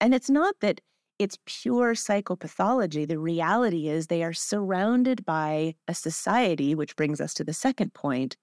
And 0.00 0.14
it's 0.14 0.30
not 0.30 0.54
that 0.62 0.80
it's 1.18 1.36
pure 1.44 1.92
psychopathology. 1.92 3.06
The 3.06 3.18
reality 3.18 3.88
is 3.88 4.06
they 4.06 4.22
are 4.22 4.32
surrounded 4.32 5.26
by 5.26 5.74
a 5.86 5.92
society, 5.92 6.74
which 6.74 6.96
brings 6.96 7.20
us 7.20 7.34
to 7.34 7.44
the 7.44 7.52
second 7.52 7.92
point, 7.92 8.38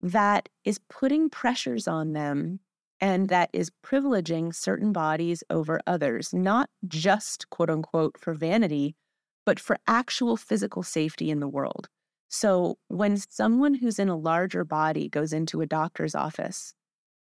that 0.00 0.48
is 0.64 0.78
putting 0.88 1.28
pressures 1.28 1.88
on 1.88 2.12
them 2.12 2.60
and 3.00 3.28
that 3.30 3.50
is 3.52 3.72
privileging 3.84 4.54
certain 4.54 4.92
bodies 4.92 5.42
over 5.50 5.80
others, 5.88 6.32
not 6.32 6.70
just 6.86 7.50
quote 7.50 7.68
unquote 7.68 8.16
for 8.16 8.32
vanity, 8.32 8.94
but 9.50 9.58
for 9.58 9.78
actual 9.88 10.36
physical 10.36 10.84
safety 10.84 11.28
in 11.28 11.40
the 11.40 11.48
world. 11.48 11.88
So 12.28 12.78
when 12.86 13.16
someone 13.16 13.74
who's 13.74 13.98
in 13.98 14.08
a 14.08 14.16
larger 14.16 14.62
body 14.62 15.08
goes 15.08 15.32
into 15.32 15.60
a 15.60 15.66
doctor's 15.66 16.14
office, 16.14 16.72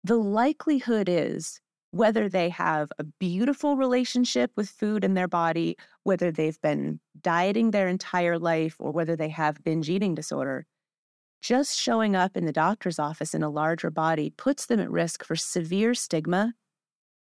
the 0.03 0.17
likelihood 0.17 1.09
is 1.09 1.59
whether 1.89 2.29
they 2.29 2.49
have 2.49 2.91
a 2.99 3.03
beautiful 3.03 3.77
relationship 3.77 4.51
with 4.55 4.69
food 4.69 5.03
in 5.03 5.15
their 5.15 5.27
body, 5.27 5.75
whether 6.03 6.31
they've 6.31 6.61
been 6.61 6.99
dieting 7.19 7.71
their 7.71 7.87
entire 7.87 8.37
life, 8.37 8.75
or 8.77 8.91
whether 8.91 9.15
they 9.15 9.29
have 9.29 9.63
binge 9.63 9.89
eating 9.89 10.13
disorder, 10.13 10.67
just 11.41 11.75
showing 11.75 12.15
up 12.15 12.37
in 12.37 12.45
the 12.45 12.53
doctor's 12.53 12.99
office 12.99 13.33
in 13.33 13.41
a 13.41 13.49
larger 13.49 13.89
body 13.89 14.31
puts 14.37 14.67
them 14.67 14.79
at 14.79 14.91
risk 14.91 15.25
for 15.25 15.35
severe 15.35 15.95
stigma 15.95 16.53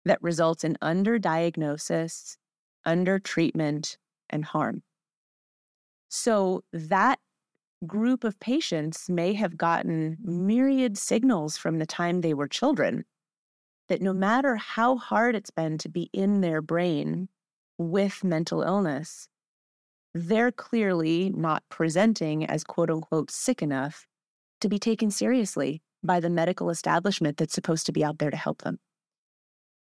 that 0.03 0.21
results 0.21 0.65
in 0.65 0.75
underdiagnosis, 0.81 2.35
undertreatment, 2.85 3.95
and 4.29 4.45
harm. 4.45 4.83
So 6.09 6.63
that 6.71 7.19
group 7.85 8.23
of 8.23 8.39
patients 8.39 9.09
may 9.09 9.33
have 9.33 9.57
gotten 9.57 10.17
myriad 10.21 10.97
signals 10.97 11.57
from 11.57 11.77
the 11.77 11.85
time 11.85 12.21
they 12.21 12.33
were 12.33 12.47
children 12.47 13.05
that 13.89 14.01
no 14.01 14.13
matter 14.13 14.55
how 14.55 14.97
hard 14.97 15.35
it's 15.35 15.51
been 15.51 15.77
to 15.77 15.89
be 15.89 16.09
in 16.13 16.41
their 16.41 16.61
brain 16.61 17.29
with 17.77 18.23
mental 18.23 18.63
illness, 18.63 19.27
they're 20.13 20.51
clearly 20.51 21.31
not 21.35 21.63
presenting 21.69 22.45
as 22.45 22.63
quote 22.63 22.89
unquote 22.89 23.29
sick 23.29 23.61
enough 23.61 24.07
to 24.61 24.69
be 24.69 24.79
taken 24.79 25.11
seriously 25.11 25.81
by 26.03 26.19
the 26.19 26.29
medical 26.29 26.69
establishment 26.69 27.37
that's 27.37 27.53
supposed 27.53 27.85
to 27.85 27.91
be 27.91 28.03
out 28.03 28.19
there 28.19 28.31
to 28.31 28.37
help 28.37 28.61
them. 28.61 28.79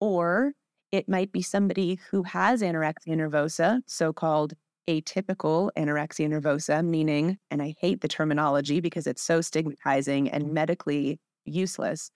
Or 0.00 0.52
it 0.92 1.08
might 1.08 1.32
be 1.32 1.42
somebody 1.42 2.00
who 2.10 2.22
has 2.22 2.62
anorexia 2.62 3.16
nervosa, 3.16 3.80
so 3.86 4.12
called 4.12 4.54
atypical 4.88 5.70
anorexia 5.76 6.28
nervosa, 6.28 6.84
meaning, 6.84 7.38
and 7.50 7.62
I 7.62 7.74
hate 7.78 8.00
the 8.00 8.08
terminology 8.08 8.80
because 8.80 9.06
it's 9.06 9.22
so 9.22 9.40
stigmatizing 9.40 10.30
and 10.30 10.52
medically 10.52 11.20
useless. 11.44 12.10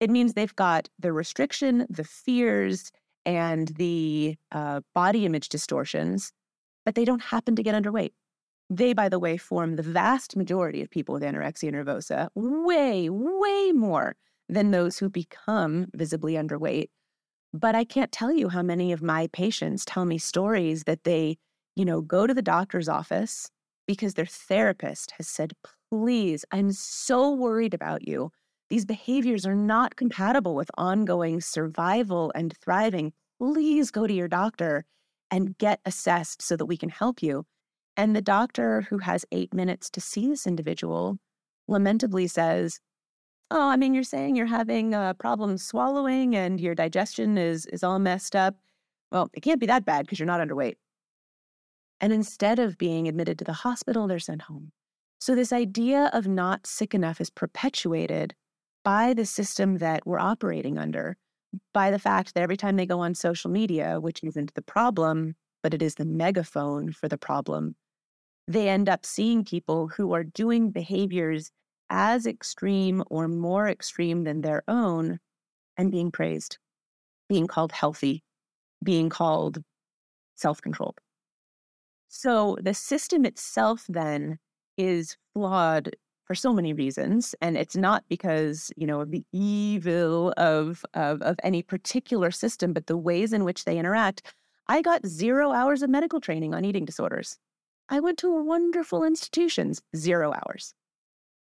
It 0.00 0.10
means 0.10 0.34
they've 0.34 0.56
got 0.56 0.88
the 0.98 1.12
restriction, 1.12 1.86
the 1.88 2.04
fears, 2.04 2.90
and 3.24 3.68
the 3.76 4.36
uh, 4.52 4.80
body 4.94 5.24
image 5.24 5.48
distortions 5.48 6.32
but 6.86 6.94
they 6.94 7.04
don't 7.04 7.20
happen 7.20 7.56
to 7.56 7.62
get 7.62 7.74
underweight. 7.74 8.12
They, 8.70 8.94
by 8.94 9.10
the 9.10 9.18
way, 9.18 9.36
form 9.36 9.76
the 9.76 9.82
vast 9.82 10.36
majority 10.36 10.80
of 10.80 10.88
people 10.88 11.12
with 11.12 11.22
anorexia 11.22 11.72
nervosa, 11.72 12.28
way, 12.34 13.10
way 13.10 13.72
more 13.72 14.16
than 14.48 14.70
those 14.70 14.98
who 14.98 15.10
become 15.10 15.86
visibly 15.92 16.34
underweight. 16.34 16.88
But 17.58 17.74
I 17.74 17.84
can't 17.84 18.12
tell 18.12 18.32
you 18.32 18.50
how 18.50 18.60
many 18.60 18.92
of 18.92 19.00
my 19.02 19.28
patients 19.32 19.86
tell 19.86 20.04
me 20.04 20.18
stories 20.18 20.84
that 20.84 21.04
they, 21.04 21.38
you 21.74 21.86
know, 21.86 22.02
go 22.02 22.26
to 22.26 22.34
the 22.34 22.42
doctor's 22.42 22.86
office 22.88 23.48
because 23.86 24.12
their 24.12 24.26
therapist 24.26 25.12
has 25.12 25.26
said, 25.26 25.54
please, 25.90 26.44
I'm 26.50 26.70
so 26.72 27.30
worried 27.30 27.72
about 27.72 28.06
you. 28.06 28.30
These 28.68 28.84
behaviors 28.84 29.46
are 29.46 29.54
not 29.54 29.96
compatible 29.96 30.54
with 30.54 30.70
ongoing 30.76 31.40
survival 31.40 32.30
and 32.34 32.54
thriving. 32.62 33.14
Please 33.40 33.90
go 33.90 34.06
to 34.06 34.12
your 34.12 34.28
doctor 34.28 34.84
and 35.30 35.56
get 35.56 35.80
assessed 35.86 36.42
so 36.42 36.56
that 36.56 36.66
we 36.66 36.76
can 36.76 36.90
help 36.90 37.22
you. 37.22 37.46
And 37.96 38.14
the 38.14 38.20
doctor 38.20 38.82
who 38.82 38.98
has 38.98 39.24
eight 39.32 39.54
minutes 39.54 39.88
to 39.90 40.00
see 40.02 40.28
this 40.28 40.46
individual 40.46 41.16
lamentably 41.68 42.26
says, 42.26 42.80
Oh, 43.50 43.68
I 43.68 43.76
mean, 43.76 43.94
you're 43.94 44.02
saying 44.02 44.34
you're 44.34 44.46
having 44.46 44.92
a 44.92 45.14
problem 45.18 45.56
swallowing 45.56 46.34
and 46.34 46.60
your 46.60 46.74
digestion 46.74 47.38
is, 47.38 47.66
is 47.66 47.84
all 47.84 47.98
messed 47.98 48.34
up. 48.34 48.56
Well, 49.12 49.30
it 49.34 49.40
can't 49.40 49.60
be 49.60 49.66
that 49.66 49.84
bad 49.84 50.04
because 50.04 50.18
you're 50.18 50.26
not 50.26 50.40
underweight. 50.40 50.76
And 52.00 52.12
instead 52.12 52.58
of 52.58 52.76
being 52.76 53.06
admitted 53.06 53.38
to 53.38 53.44
the 53.44 53.52
hospital, 53.52 54.06
they're 54.06 54.18
sent 54.18 54.42
home. 54.42 54.72
So, 55.18 55.34
this 55.34 55.52
idea 55.52 56.10
of 56.12 56.26
not 56.26 56.66
sick 56.66 56.94
enough 56.94 57.20
is 57.20 57.30
perpetuated 57.30 58.34
by 58.84 59.14
the 59.14 59.24
system 59.24 59.78
that 59.78 60.06
we're 60.06 60.18
operating 60.18 60.76
under 60.76 61.16
by 61.72 61.90
the 61.90 61.98
fact 61.98 62.34
that 62.34 62.42
every 62.42 62.56
time 62.56 62.76
they 62.76 62.86
go 62.86 63.00
on 63.00 63.14
social 63.14 63.50
media, 63.50 63.98
which 64.00 64.22
isn't 64.22 64.54
the 64.54 64.62
problem, 64.62 65.34
but 65.62 65.72
it 65.72 65.82
is 65.82 65.94
the 65.94 66.04
megaphone 66.04 66.92
for 66.92 67.08
the 67.08 67.16
problem, 67.16 67.76
they 68.46 68.68
end 68.68 68.88
up 68.88 69.06
seeing 69.06 69.44
people 69.44 69.88
who 69.88 70.12
are 70.12 70.22
doing 70.22 70.70
behaviors 70.70 71.50
as 71.90 72.26
extreme 72.26 73.02
or 73.10 73.28
more 73.28 73.68
extreme 73.68 74.24
than 74.24 74.40
their 74.40 74.62
own 74.68 75.18
and 75.76 75.90
being 75.90 76.10
praised, 76.10 76.58
being 77.28 77.46
called 77.46 77.72
healthy, 77.72 78.22
being 78.82 79.08
called 79.08 79.62
self 80.34 80.60
controlled. 80.60 80.98
So 82.08 82.56
the 82.60 82.74
system 82.74 83.24
itself 83.24 83.84
then 83.88 84.38
is 84.76 85.16
flawed 85.34 85.94
for 86.24 86.34
so 86.34 86.52
many 86.52 86.72
reasons 86.72 87.34
and 87.40 87.56
it's 87.56 87.76
not 87.76 88.04
because 88.08 88.72
you 88.76 88.86
know 88.86 89.00
of 89.00 89.10
the 89.12 89.24
evil 89.32 90.34
of, 90.36 90.84
of 90.94 91.22
of 91.22 91.36
any 91.44 91.62
particular 91.62 92.30
system 92.32 92.72
but 92.72 92.86
the 92.86 92.96
ways 92.96 93.32
in 93.32 93.44
which 93.44 93.64
they 93.64 93.78
interact. 93.78 94.34
I 94.68 94.82
got 94.82 95.06
zero 95.06 95.52
hours 95.52 95.82
of 95.82 95.90
medical 95.90 96.20
training 96.20 96.52
on 96.52 96.64
eating 96.64 96.84
disorders. 96.84 97.38
I 97.88 98.00
went 98.00 98.18
to 98.18 98.42
wonderful 98.42 99.04
institutions 99.04 99.80
zero 99.94 100.32
hours 100.32 100.74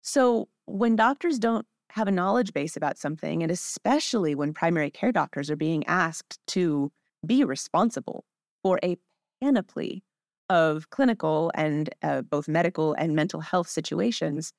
so 0.07 0.47
when 0.67 0.95
doctors 0.95 1.37
don't 1.37 1.65
have 1.89 2.07
a 2.07 2.11
knowledge 2.11 2.53
base 2.53 2.77
about 2.77 2.97
something 2.97 3.43
and 3.43 3.51
especially 3.51 4.35
when 4.35 4.53
primary 4.53 4.89
care 4.89 5.11
doctors 5.11 5.51
are 5.51 5.57
being 5.57 5.85
asked 5.85 6.39
to 6.47 6.89
be 7.25 7.43
responsible 7.43 8.23
for 8.63 8.79
a 8.81 8.95
panoply 9.41 10.05
of 10.49 10.89
clinical 10.91 11.51
and 11.55 11.89
uh, 12.03 12.21
both 12.21 12.47
medical 12.47 12.93
and 12.93 13.17
mental 13.17 13.41
health 13.41 13.67
situations, 13.67 14.53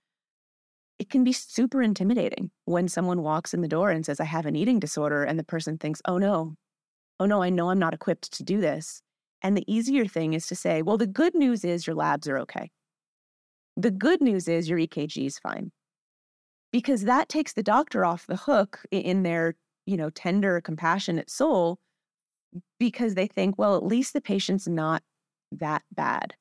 it 0.99 1.09
can 1.09 1.25
be 1.25 1.33
super 1.33 1.81
intimidating 1.81 2.50
when 2.67 2.87
someone 2.87 3.23
walks 3.23 3.55
in 3.55 3.62
the 3.62 3.69
door 3.69 3.88
and 3.88 4.05
says, 4.05 4.21
I 4.21 4.25
have 4.25 4.45
an 4.45 4.55
eating 4.55 4.78
disorder, 4.78 5.25
and 5.25 5.38
the 5.38 5.45
person 5.45 5.78
thinks, 5.78 6.02
oh 6.05 6.19
no, 6.19 6.57
oh 7.21 7.25
no, 7.25 7.43
I 7.43 7.49
know 7.49 7.71
I'm 7.71 7.78
not 7.78 7.95
equipped 7.95 8.33
to 8.35 8.43
do 8.43 8.61
this. 8.61 9.00
And 9.40 9.57
the 9.57 9.64
easier 9.73 10.05
thing 10.05 10.35
is 10.35 10.47
to 10.49 10.55
say, 10.55 10.83
well, 10.83 10.99
the 10.99 11.07
good 11.07 11.35
news 11.35 11.64
is 11.64 11.87
your 11.87 11.97
labs 11.97 12.28
are 12.28 12.38
okay. 12.40 12.71
The 13.79 13.93
good 13.93 14.21
news 14.21 14.49
is 14.49 14.69
your 14.69 14.81
EKG 14.81 15.25
is 15.25 15.39
fine. 15.39 15.71
Because 16.73 17.03
that 17.03 17.29
takes 17.29 17.53
the 17.53 17.63
doctor 17.63 18.05
off 18.05 18.27
the 18.27 18.37
hook 18.37 18.81
in 18.91 19.23
their, 19.23 19.55
you 19.87 19.97
know, 19.97 20.11
tender, 20.11 20.61
compassionate 20.61 21.31
soul 21.31 21.79
because 22.81 23.15
they 23.15 23.29
think, 23.29 23.57
well, 23.57 23.77
at 23.77 23.87
least 23.87 24.15
the 24.15 24.21
patient's 24.21 24.67
not 24.67 25.05
that 25.53 25.83
bad. 25.93 26.35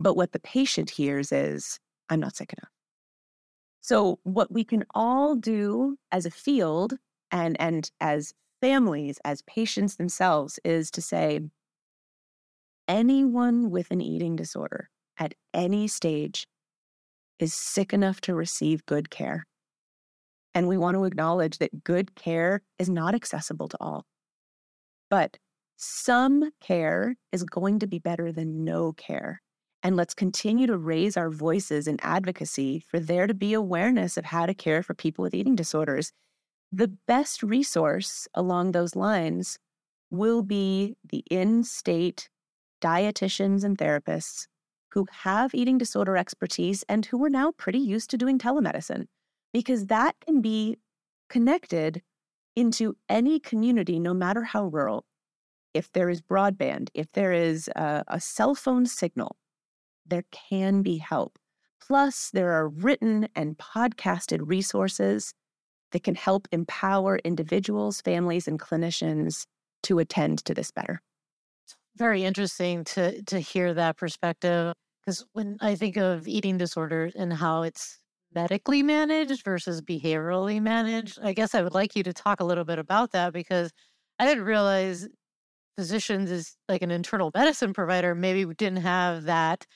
But 0.00 0.16
what 0.16 0.32
the 0.32 0.40
patient 0.40 0.90
hears 0.90 1.30
is, 1.30 1.78
I'm 2.08 2.18
not 2.18 2.34
sick 2.34 2.52
enough. 2.58 2.72
So, 3.80 4.18
what 4.24 4.52
we 4.52 4.64
can 4.64 4.84
all 4.92 5.36
do 5.36 5.96
as 6.10 6.26
a 6.26 6.30
field 6.30 6.94
and, 7.30 7.58
and 7.60 7.88
as 8.00 8.34
families, 8.60 9.20
as 9.24 9.42
patients 9.42 9.96
themselves, 9.96 10.58
is 10.64 10.90
to 10.90 11.00
say, 11.00 11.40
anyone 12.88 13.70
with 13.70 13.92
an 13.92 14.00
eating 14.00 14.34
disorder 14.34 14.90
at 15.16 15.34
any 15.54 15.86
stage 15.86 16.48
is 17.40 17.54
sick 17.54 17.92
enough 17.92 18.20
to 18.20 18.34
receive 18.34 18.86
good 18.86 19.10
care. 19.10 19.44
And 20.54 20.68
we 20.68 20.76
want 20.76 20.96
to 20.96 21.04
acknowledge 21.04 21.58
that 21.58 21.82
good 21.82 22.14
care 22.14 22.62
is 22.78 22.88
not 22.88 23.14
accessible 23.14 23.68
to 23.68 23.76
all. 23.80 24.04
But 25.08 25.38
some 25.76 26.50
care 26.60 27.16
is 27.32 27.42
going 27.42 27.78
to 27.78 27.86
be 27.86 27.98
better 27.98 28.30
than 28.30 28.64
no 28.64 28.92
care. 28.92 29.40
And 29.82 29.96
let's 29.96 30.12
continue 30.12 30.66
to 30.66 30.76
raise 30.76 31.16
our 31.16 31.30
voices 31.30 31.86
in 31.86 31.96
advocacy 32.02 32.84
for 32.86 33.00
there 33.00 33.26
to 33.26 33.32
be 33.32 33.54
awareness 33.54 34.18
of 34.18 34.26
how 34.26 34.44
to 34.44 34.52
care 34.52 34.82
for 34.82 34.92
people 34.92 35.22
with 35.22 35.34
eating 35.34 35.56
disorders. 35.56 36.12
The 36.70 36.92
best 37.08 37.42
resource 37.42 38.28
along 38.34 38.72
those 38.72 38.94
lines 38.94 39.58
will 40.10 40.42
be 40.42 40.96
the 41.08 41.24
in 41.30 41.64
state 41.64 42.28
dietitians 42.82 43.64
and 43.64 43.78
therapists 43.78 44.46
who 44.92 45.06
have 45.10 45.54
eating 45.54 45.78
disorder 45.78 46.16
expertise 46.16 46.84
and 46.88 47.06
who 47.06 47.24
are 47.24 47.30
now 47.30 47.52
pretty 47.52 47.78
used 47.78 48.10
to 48.10 48.18
doing 48.18 48.38
telemedicine, 48.38 49.06
because 49.52 49.86
that 49.86 50.16
can 50.24 50.40
be 50.40 50.76
connected 51.28 52.02
into 52.56 52.96
any 53.08 53.38
community, 53.38 53.98
no 53.98 54.12
matter 54.12 54.42
how 54.42 54.66
rural 54.66 55.04
if 55.72 55.92
there 55.92 56.10
is 56.10 56.20
broadband, 56.20 56.88
if 56.94 57.10
there 57.12 57.32
is 57.32 57.68
a, 57.76 58.02
a 58.08 58.20
cell 58.20 58.54
phone 58.54 58.86
signal, 58.86 59.36
there 60.06 60.24
can 60.32 60.82
be 60.82 60.98
help. 60.98 61.38
Plus, 61.80 62.30
there 62.32 62.52
are 62.52 62.68
written 62.68 63.28
and 63.34 63.56
podcasted 63.58 64.40
resources 64.42 65.32
that 65.92 66.02
can 66.02 66.14
help 66.14 66.48
empower 66.52 67.18
individuals, 67.24 68.00
families, 68.00 68.46
and 68.46 68.58
clinicians 68.58 69.46
to 69.84 69.98
attend 69.98 70.44
to 70.44 70.54
this 70.54 70.70
better. 70.70 71.00
Very 71.96 72.24
interesting 72.24 72.84
to 72.84 73.22
to 73.24 73.38
hear 73.38 73.74
that 73.74 73.96
perspective 73.96 74.74
because 75.04 75.24
when 75.32 75.56
I 75.60 75.74
think 75.74 75.96
of 75.96 76.28
eating 76.28 76.58
disorders 76.58 77.14
and 77.14 77.32
how 77.32 77.62
it's 77.62 77.98
medically 78.32 78.82
managed 78.82 79.44
versus 79.44 79.82
behaviorally 79.82 80.60
managed, 80.60 81.18
I 81.22 81.32
guess 81.32 81.54
I 81.54 81.62
would 81.62 81.74
like 81.74 81.96
you 81.96 82.02
to 82.04 82.12
talk 82.12 82.40
a 82.40 82.44
little 82.44 82.64
bit 82.64 82.78
about 82.78 83.12
that 83.12 83.32
because 83.32 83.70
I 84.18 84.26
didn't 84.26 84.44
realize 84.44 85.08
physicians 85.76 86.30
is 86.30 86.56
like 86.68 86.82
an 86.82 86.90
internal 86.90 87.30
medicine 87.34 87.72
provider 87.72 88.14
maybe 88.14 88.44
we 88.44 88.54
didn't 88.54 88.82
have 88.82 89.24
that 89.24 89.66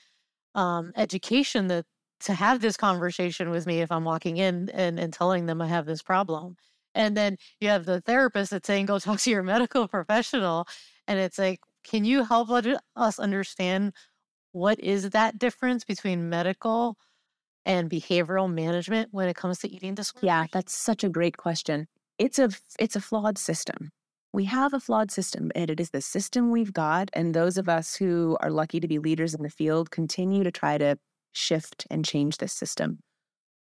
um, 0.55 0.91
education 0.95 1.67
that 1.67 1.85
to 2.21 2.33
have 2.33 2.61
this 2.61 2.77
conversation 2.77 3.49
with 3.49 3.67
me 3.67 3.81
if 3.81 3.91
I'm 3.91 4.05
walking 4.05 4.37
in 4.37 4.69
and, 4.73 4.99
and 4.99 5.13
telling 5.13 5.45
them 5.45 5.61
I 5.61 5.67
have 5.67 5.85
this 5.85 6.01
problem. 6.01 6.55
And 6.93 7.15
then 7.15 7.37
you 7.59 7.69
have 7.69 7.85
the 7.85 8.01
therapist 8.01 8.51
that's 8.51 8.65
saying, 8.65 8.85
go 8.85 8.99
talk 8.99 9.19
to 9.21 9.29
your 9.29 9.43
medical 9.53 9.87
professional. 9.87 10.65
And 11.07 11.19
it's 11.19 11.37
like, 11.37 11.59
can 11.85 12.03
you 12.03 12.23
help 12.23 12.49
us 12.95 13.19
understand 13.19 13.93
what 14.51 14.79
is 14.79 15.11
that 15.11 15.37
difference 15.37 15.83
between 15.83 16.29
medical 16.29 16.97
and 17.65 17.89
behavioral 17.89 18.51
management 18.51 19.09
when 19.11 19.27
it 19.27 19.35
comes 19.35 19.59
to 19.59 19.71
eating 19.71 19.95
disorders? 19.95 20.25
Yeah, 20.25 20.45
that's 20.51 20.75
such 20.75 21.03
a 21.03 21.09
great 21.09 21.37
question. 21.37 21.87
It's 22.17 22.39
a 22.39 22.49
it's 22.79 22.95
a 22.95 23.01
flawed 23.01 23.37
system. 23.37 23.91
We 24.33 24.45
have 24.45 24.73
a 24.73 24.79
flawed 24.79 25.11
system, 25.11 25.51
and 25.55 25.69
it 25.69 25.79
is 25.79 25.91
the 25.91 26.01
system 26.01 26.51
we've 26.51 26.73
got. 26.73 27.09
And 27.13 27.33
those 27.33 27.57
of 27.57 27.69
us 27.69 27.95
who 27.95 28.37
are 28.41 28.49
lucky 28.49 28.79
to 28.79 28.87
be 28.87 28.99
leaders 28.99 29.33
in 29.33 29.43
the 29.43 29.49
field 29.49 29.91
continue 29.91 30.43
to 30.43 30.51
try 30.51 30.77
to 30.77 30.97
shift 31.33 31.85
and 31.89 32.03
change 32.03 32.37
this 32.37 32.53
system. 32.53 32.99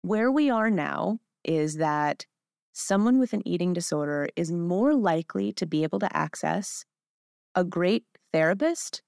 Where 0.03 0.31
we 0.31 0.51
are 0.51 0.71
now 0.71 1.19
is 1.45 1.77
that 1.77 2.27
someone 2.73 3.19
with 3.19 3.33
an 3.33 3.47
eating 3.47 3.73
disorder 3.73 4.29
is 4.37 4.53
more 4.53 4.95
likely 4.95 5.53
to 5.55 5.67
be 5.67 5.83
able 5.83 5.99
to 5.99 6.17
access 6.17 6.85
a 7.57 7.65
great 7.65 8.05
therapist 8.33 9.03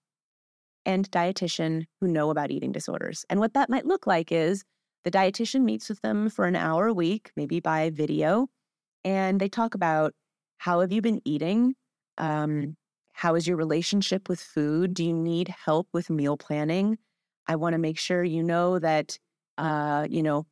and 0.85 1.11
dietitian 1.11 1.85
who 2.00 2.09
know 2.09 2.31
about 2.31 2.50
eating 2.50 2.73
disorders. 2.73 3.25
And 3.28 3.38
what 3.38 3.55
that 3.55 3.69
might 3.71 3.87
look 3.87 4.07
like 4.07 4.33
is 4.33 4.64
the 5.05 5.11
dietitian 5.11 5.62
meets 5.62 5.88
with 5.88 6.00
them 6.00 6.31
for 6.31 6.47
an 6.47 6.57
hour 6.57 6.87
a 6.87 6.95
week, 6.95 7.31
maybe 7.37 7.61
by 7.61 7.90
video, 7.90 8.49
and 9.05 9.38
they 9.38 9.49
talk 9.49 9.75
about 9.75 10.14
how 10.57 10.81
have 10.81 10.90
you 10.90 11.00
been 11.00 11.21
eating? 11.25 11.75
Um, 12.17 12.76
how 13.12 13.35
is 13.35 13.47
your 13.47 13.57
relationship 13.57 14.28
with 14.28 14.40
food? 14.40 14.95
Do 14.95 15.05
you 15.05 15.12
need 15.12 15.55
help 15.64 15.88
with 15.93 16.11
meal 16.11 16.37
planning? 16.37 16.99
I 17.47 17.57
want 17.57 17.75
to 17.75 17.78
make 17.78 17.99
sure 17.99 18.25
you 18.25 18.43
know 18.43 18.78
that, 18.78 19.19
uh, 19.57 20.07
you 20.09 20.23
know, 20.23 20.47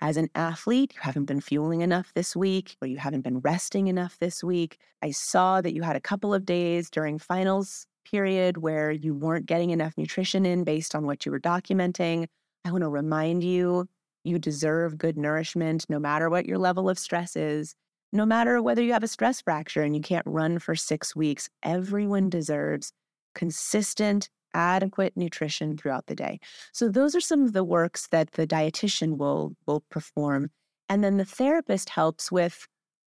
as 0.00 0.16
an 0.16 0.28
athlete, 0.34 0.92
you 0.94 1.00
haven't 1.02 1.24
been 1.24 1.40
fueling 1.40 1.80
enough 1.80 2.12
this 2.14 2.36
week, 2.36 2.76
or 2.82 2.88
you 2.88 2.98
haven't 2.98 3.22
been 3.22 3.38
resting 3.40 3.86
enough 3.86 4.18
this 4.18 4.44
week. 4.44 4.78
I 5.02 5.10
saw 5.10 5.60
that 5.60 5.74
you 5.74 5.82
had 5.82 5.96
a 5.96 6.00
couple 6.00 6.34
of 6.34 6.44
days 6.44 6.90
during 6.90 7.18
finals 7.18 7.86
period 8.10 8.58
where 8.58 8.90
you 8.90 9.14
weren't 9.14 9.46
getting 9.46 9.70
enough 9.70 9.94
nutrition 9.96 10.46
in 10.46 10.64
based 10.64 10.94
on 10.94 11.06
what 11.06 11.26
you 11.26 11.32
were 11.32 11.40
documenting. 11.40 12.26
I 12.64 12.72
want 12.72 12.82
to 12.82 12.88
remind 12.88 13.42
you 13.42 13.88
you 14.24 14.38
deserve 14.38 14.98
good 14.98 15.16
nourishment 15.16 15.86
no 15.88 15.98
matter 15.98 16.28
what 16.28 16.46
your 16.46 16.58
level 16.58 16.88
of 16.88 16.98
stress 16.98 17.36
is. 17.36 17.74
No 18.12 18.24
matter 18.24 18.62
whether 18.62 18.82
you 18.82 18.92
have 18.92 19.02
a 19.02 19.08
stress 19.08 19.40
fracture 19.40 19.82
and 19.82 19.94
you 19.94 20.02
can't 20.02 20.26
run 20.26 20.58
for 20.58 20.74
six 20.74 21.14
weeks, 21.14 21.48
everyone 21.62 22.30
deserves 22.30 22.92
consistent, 23.34 24.30
adequate 24.56 25.16
nutrition 25.16 25.76
throughout 25.76 26.06
the 26.06 26.16
day. 26.16 26.40
So 26.72 26.88
those 26.88 27.14
are 27.14 27.20
some 27.20 27.42
of 27.42 27.52
the 27.52 27.62
works 27.62 28.08
that 28.08 28.32
the 28.32 28.46
dietitian 28.46 29.18
will 29.18 29.54
will 29.66 29.84
perform. 29.90 30.50
And 30.88 31.04
then 31.04 31.18
the 31.18 31.24
therapist 31.24 31.90
helps 31.90 32.32
with 32.32 32.66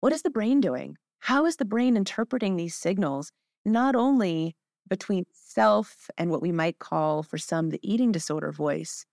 what 0.01 0.13
is 0.13 0.23
the 0.23 0.31
brain 0.31 0.61
doing? 0.61 0.97
How 1.21 1.47
is 1.47 1.57
the 1.57 1.65
brain 1.65 1.97
interpreting 1.97 2.57
these 2.57 2.75
signals, 2.75 3.31
not 3.65 3.95
only 3.95 4.57
between 4.89 5.25
self 5.33 6.11
and 6.19 6.31
what 6.31 6.43
we 6.43 6.53
might 6.53 6.79
call 6.79 7.23
for 7.23 7.39
some 7.39 7.71
the 7.71 7.81
eating 7.83 8.11
disorder 8.11 8.53
voice, 8.53 9.05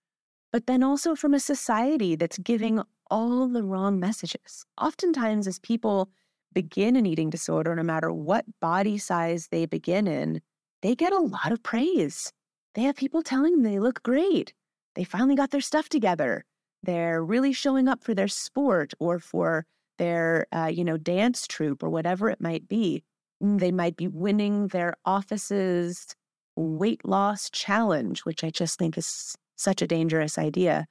but 0.52 0.66
then 0.66 0.82
also 0.82 1.14
from 1.14 1.34
a 1.34 1.40
society 1.40 2.16
that's 2.16 2.38
giving 2.38 2.82
all 3.10 3.46
the 3.46 3.62
wrong 3.62 4.00
messages. 4.00 4.64
Oftentimes, 4.80 5.46
as 5.46 5.58
people 5.58 6.10
begin 6.54 6.96
an 6.96 7.04
eating 7.04 7.28
disorder, 7.28 7.74
no 7.74 7.82
matter 7.82 8.12
what 8.12 8.44
body 8.60 8.96
size 8.96 9.48
they 9.50 9.66
begin 9.66 10.06
in, 10.06 10.40
they 10.82 10.94
get 10.94 11.12
a 11.12 11.18
lot 11.18 11.52
of 11.52 11.62
praise. 11.62 12.32
They 12.74 12.82
have 12.82 12.96
people 12.96 13.22
telling 13.22 13.52
them 13.52 13.62
they 13.62 13.78
look 13.78 14.02
great. 14.02 14.52
They 14.94 15.04
finally 15.04 15.34
got 15.34 15.50
their 15.50 15.60
stuff 15.60 15.88
together. 15.88 16.44
They're 16.82 17.24
really 17.24 17.52
showing 17.52 17.88
up 17.88 18.02
for 18.02 18.14
their 18.14 18.28
sport 18.28 18.92
or 18.98 19.18
for 19.18 19.66
their, 19.98 20.46
uh, 20.52 20.70
you 20.72 20.84
know, 20.84 20.96
dance 20.96 21.46
troupe 21.46 21.82
or 21.82 21.88
whatever 21.88 22.28
it 22.30 22.40
might 22.40 22.68
be. 22.68 23.02
Mm, 23.42 23.58
they 23.58 23.72
might 23.72 23.96
be 23.96 24.08
winning 24.08 24.68
their 24.68 24.94
office's 25.04 26.14
weight 26.54 27.04
loss 27.04 27.50
challenge, 27.50 28.20
which 28.20 28.44
I 28.44 28.50
just 28.50 28.78
think 28.78 28.96
is 28.96 29.36
such 29.56 29.82
a 29.82 29.86
dangerous 29.86 30.38
idea. 30.38 30.86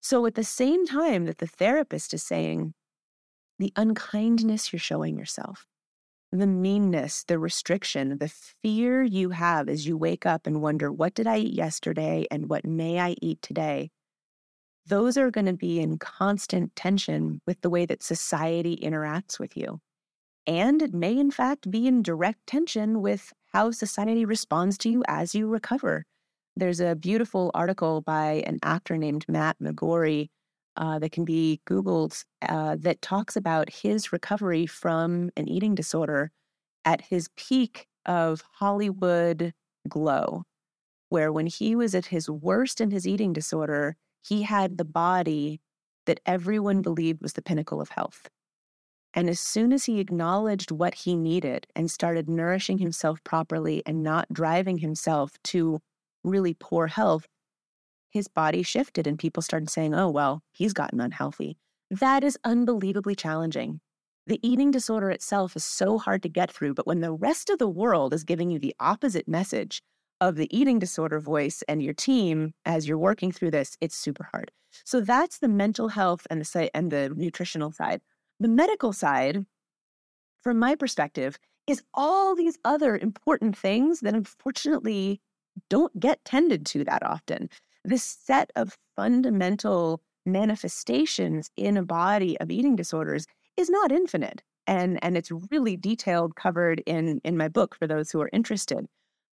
So, 0.00 0.24
at 0.26 0.34
the 0.34 0.44
same 0.44 0.86
time 0.86 1.26
that 1.26 1.38
the 1.38 1.46
therapist 1.46 2.14
is 2.14 2.22
saying, 2.22 2.72
the 3.58 3.72
unkindness 3.76 4.72
you're 4.72 4.80
showing 4.80 5.18
yourself, 5.18 5.66
the 6.32 6.46
meanness, 6.46 7.24
the 7.24 7.38
restriction, 7.38 8.18
the 8.18 8.28
fear 8.28 9.02
you 9.02 9.30
have 9.30 9.68
as 9.68 9.86
you 9.86 9.96
wake 9.96 10.26
up 10.26 10.46
and 10.46 10.62
wonder, 10.62 10.92
what 10.92 11.14
did 11.14 11.26
I 11.26 11.38
eat 11.38 11.54
yesterday 11.54 12.26
and 12.30 12.48
what 12.48 12.64
may 12.64 13.00
I 13.00 13.16
eat 13.20 13.42
today? 13.42 13.90
Those 14.86 15.16
are 15.16 15.30
going 15.30 15.46
to 15.46 15.52
be 15.52 15.80
in 15.80 15.98
constant 15.98 16.74
tension 16.76 17.40
with 17.46 17.60
the 17.60 17.70
way 17.70 17.84
that 17.86 18.02
society 18.02 18.76
interacts 18.76 19.38
with 19.38 19.56
you. 19.56 19.80
And 20.46 20.82
it 20.82 20.94
may, 20.94 21.18
in 21.18 21.30
fact, 21.30 21.70
be 21.70 21.86
in 21.86 22.02
direct 22.02 22.46
tension 22.46 23.02
with 23.02 23.32
how 23.52 23.72
society 23.72 24.24
responds 24.24 24.78
to 24.78 24.88
you 24.88 25.02
as 25.06 25.34
you 25.34 25.48
recover. 25.48 26.06
There's 26.56 26.80
a 26.80 26.96
beautiful 26.96 27.50
article 27.54 28.00
by 28.00 28.42
an 28.46 28.58
actor 28.62 28.96
named 28.96 29.24
Matt 29.28 29.56
McGorry 29.62 30.28
uh, 30.76 30.98
that 30.98 31.12
can 31.12 31.24
be 31.24 31.60
Googled 31.66 32.24
uh, 32.42 32.76
that 32.80 33.02
talks 33.02 33.36
about 33.36 33.70
his 33.70 34.12
recovery 34.12 34.66
from 34.66 35.30
an 35.36 35.48
eating 35.48 35.74
disorder 35.74 36.30
at 36.84 37.00
his 37.00 37.28
peak 37.36 37.86
of 38.06 38.42
Hollywood 38.54 39.52
glow, 39.88 40.44
where 41.08 41.32
when 41.32 41.46
he 41.46 41.74
was 41.74 41.94
at 41.94 42.06
his 42.06 42.30
worst 42.30 42.80
in 42.80 42.90
his 42.90 43.06
eating 43.06 43.32
disorder, 43.32 43.96
he 44.22 44.42
had 44.42 44.78
the 44.78 44.84
body 44.84 45.60
that 46.06 46.20
everyone 46.26 46.82
believed 46.82 47.20
was 47.22 47.34
the 47.34 47.42
pinnacle 47.42 47.80
of 47.80 47.90
health. 47.90 48.28
And 49.12 49.28
as 49.28 49.40
soon 49.40 49.72
as 49.72 49.84
he 49.84 49.98
acknowledged 49.98 50.70
what 50.70 50.94
he 50.94 51.16
needed 51.16 51.66
and 51.74 51.90
started 51.90 52.28
nourishing 52.28 52.78
himself 52.78 53.22
properly 53.24 53.82
and 53.84 54.02
not 54.02 54.28
driving 54.32 54.78
himself 54.78 55.32
to 55.44 55.80
really 56.22 56.54
poor 56.54 56.86
health, 56.86 57.26
his 58.10 58.28
body 58.28 58.62
shifted 58.62 59.06
and 59.06 59.18
people 59.18 59.42
started 59.42 59.70
saying, 59.70 59.94
oh, 59.94 60.10
well, 60.10 60.42
he's 60.52 60.72
gotten 60.72 61.00
unhealthy. 61.00 61.56
That 61.90 62.22
is 62.22 62.38
unbelievably 62.44 63.14
challenging. 63.14 63.80
The 64.26 64.40
eating 64.46 64.70
disorder 64.70 65.10
itself 65.10 65.56
is 65.56 65.64
so 65.64 65.98
hard 65.98 66.22
to 66.22 66.28
get 66.28 66.52
through, 66.52 66.74
but 66.74 66.86
when 66.86 67.00
the 67.00 67.12
rest 67.12 67.50
of 67.50 67.58
the 67.58 67.68
world 67.68 68.12
is 68.12 68.22
giving 68.22 68.50
you 68.50 68.58
the 68.58 68.74
opposite 68.78 69.26
message 69.26 69.82
of 70.20 70.36
the 70.36 70.54
eating 70.56 70.78
disorder 70.78 71.18
voice 71.18 71.62
and 71.66 71.82
your 71.82 71.94
team 71.94 72.52
as 72.64 72.86
you're 72.86 72.98
working 72.98 73.32
through 73.32 73.50
this, 73.50 73.76
it's 73.80 73.96
super 73.96 74.28
hard. 74.30 74.50
So 74.84 75.00
that's 75.00 75.38
the 75.38 75.48
mental 75.48 75.88
health 75.88 76.26
and 76.30 76.40
the 76.40 76.70
and 76.74 76.90
the 76.90 77.12
nutritional 77.16 77.72
side. 77.72 78.00
The 78.38 78.48
medical 78.48 78.92
side, 78.92 79.44
from 80.42 80.58
my 80.58 80.74
perspective, 80.74 81.38
is 81.66 81.82
all 81.94 82.34
these 82.34 82.58
other 82.64 82.96
important 82.96 83.56
things 83.56 84.00
that 84.00 84.14
unfortunately 84.14 85.20
don't 85.68 85.98
get 85.98 86.24
tended 86.24 86.66
to 86.66 86.84
that 86.84 87.04
often. 87.04 87.48
This 87.84 88.02
set 88.02 88.50
of 88.56 88.76
fundamental 88.96 90.02
manifestations 90.26 91.50
in 91.56 91.76
a 91.76 91.82
body 91.82 92.38
of 92.40 92.50
eating 92.50 92.76
disorders 92.76 93.26
is 93.56 93.70
not 93.70 93.92
infinite. 93.92 94.42
And, 94.66 95.02
and 95.02 95.16
it's 95.16 95.30
really 95.50 95.76
detailed, 95.76 96.36
covered 96.36 96.80
in, 96.86 97.20
in 97.24 97.36
my 97.36 97.48
book 97.48 97.74
for 97.74 97.86
those 97.86 98.10
who 98.10 98.20
are 98.20 98.30
interested. 98.32 98.86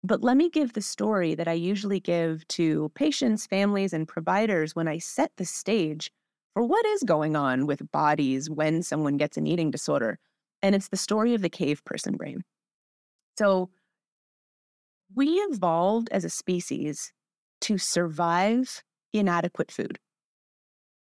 But 0.03 0.23
let 0.23 0.37
me 0.37 0.49
give 0.49 0.73
the 0.73 0.81
story 0.81 1.35
that 1.35 1.47
I 1.47 1.53
usually 1.53 1.99
give 1.99 2.47
to 2.49 2.91
patients, 2.95 3.45
families, 3.45 3.93
and 3.93 4.07
providers 4.07 4.75
when 4.75 4.87
I 4.87 4.99
set 4.99 5.31
the 5.37 5.45
stage 5.45 6.11
for 6.53 6.63
what 6.63 6.85
is 6.85 7.03
going 7.03 7.35
on 7.35 7.67
with 7.67 7.91
bodies 7.91 8.49
when 8.49 8.81
someone 8.83 9.17
gets 9.17 9.37
an 9.37 9.45
eating 9.45 9.69
disorder. 9.69 10.17
And 10.61 10.73
it's 10.73 10.87
the 10.87 10.97
story 10.97 11.33
of 11.33 11.41
the 11.41 11.49
cave 11.49 11.83
person 11.83 12.15
brain. 12.15 12.43
So, 13.37 13.69
we 15.13 15.35
evolved 15.49 16.09
as 16.11 16.25
a 16.25 16.29
species 16.29 17.13
to 17.61 17.77
survive 17.77 18.83
inadequate 19.13 19.71
food. 19.71 19.99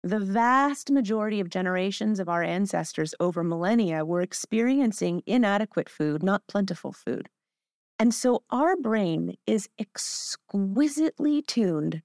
The 0.03 0.21
vast 0.21 0.91
majority 0.91 1.41
of 1.41 1.49
generations 1.49 2.21
of 2.21 2.29
our 2.29 2.43
ancestors 2.43 3.15
over 3.21 3.43
millennia 3.43 4.05
were 4.05 4.21
experiencing 4.21 5.23
inadequate 5.27 5.89
food, 5.89 6.23
not 6.23 6.47
plentiful 6.47 6.93
food. 6.93 7.29
And 7.99 8.13
so 8.13 8.43
our 8.51 8.77
brain 8.77 9.37
is 9.47 9.69
exquisitely 9.79 11.41
tuned 11.43 12.03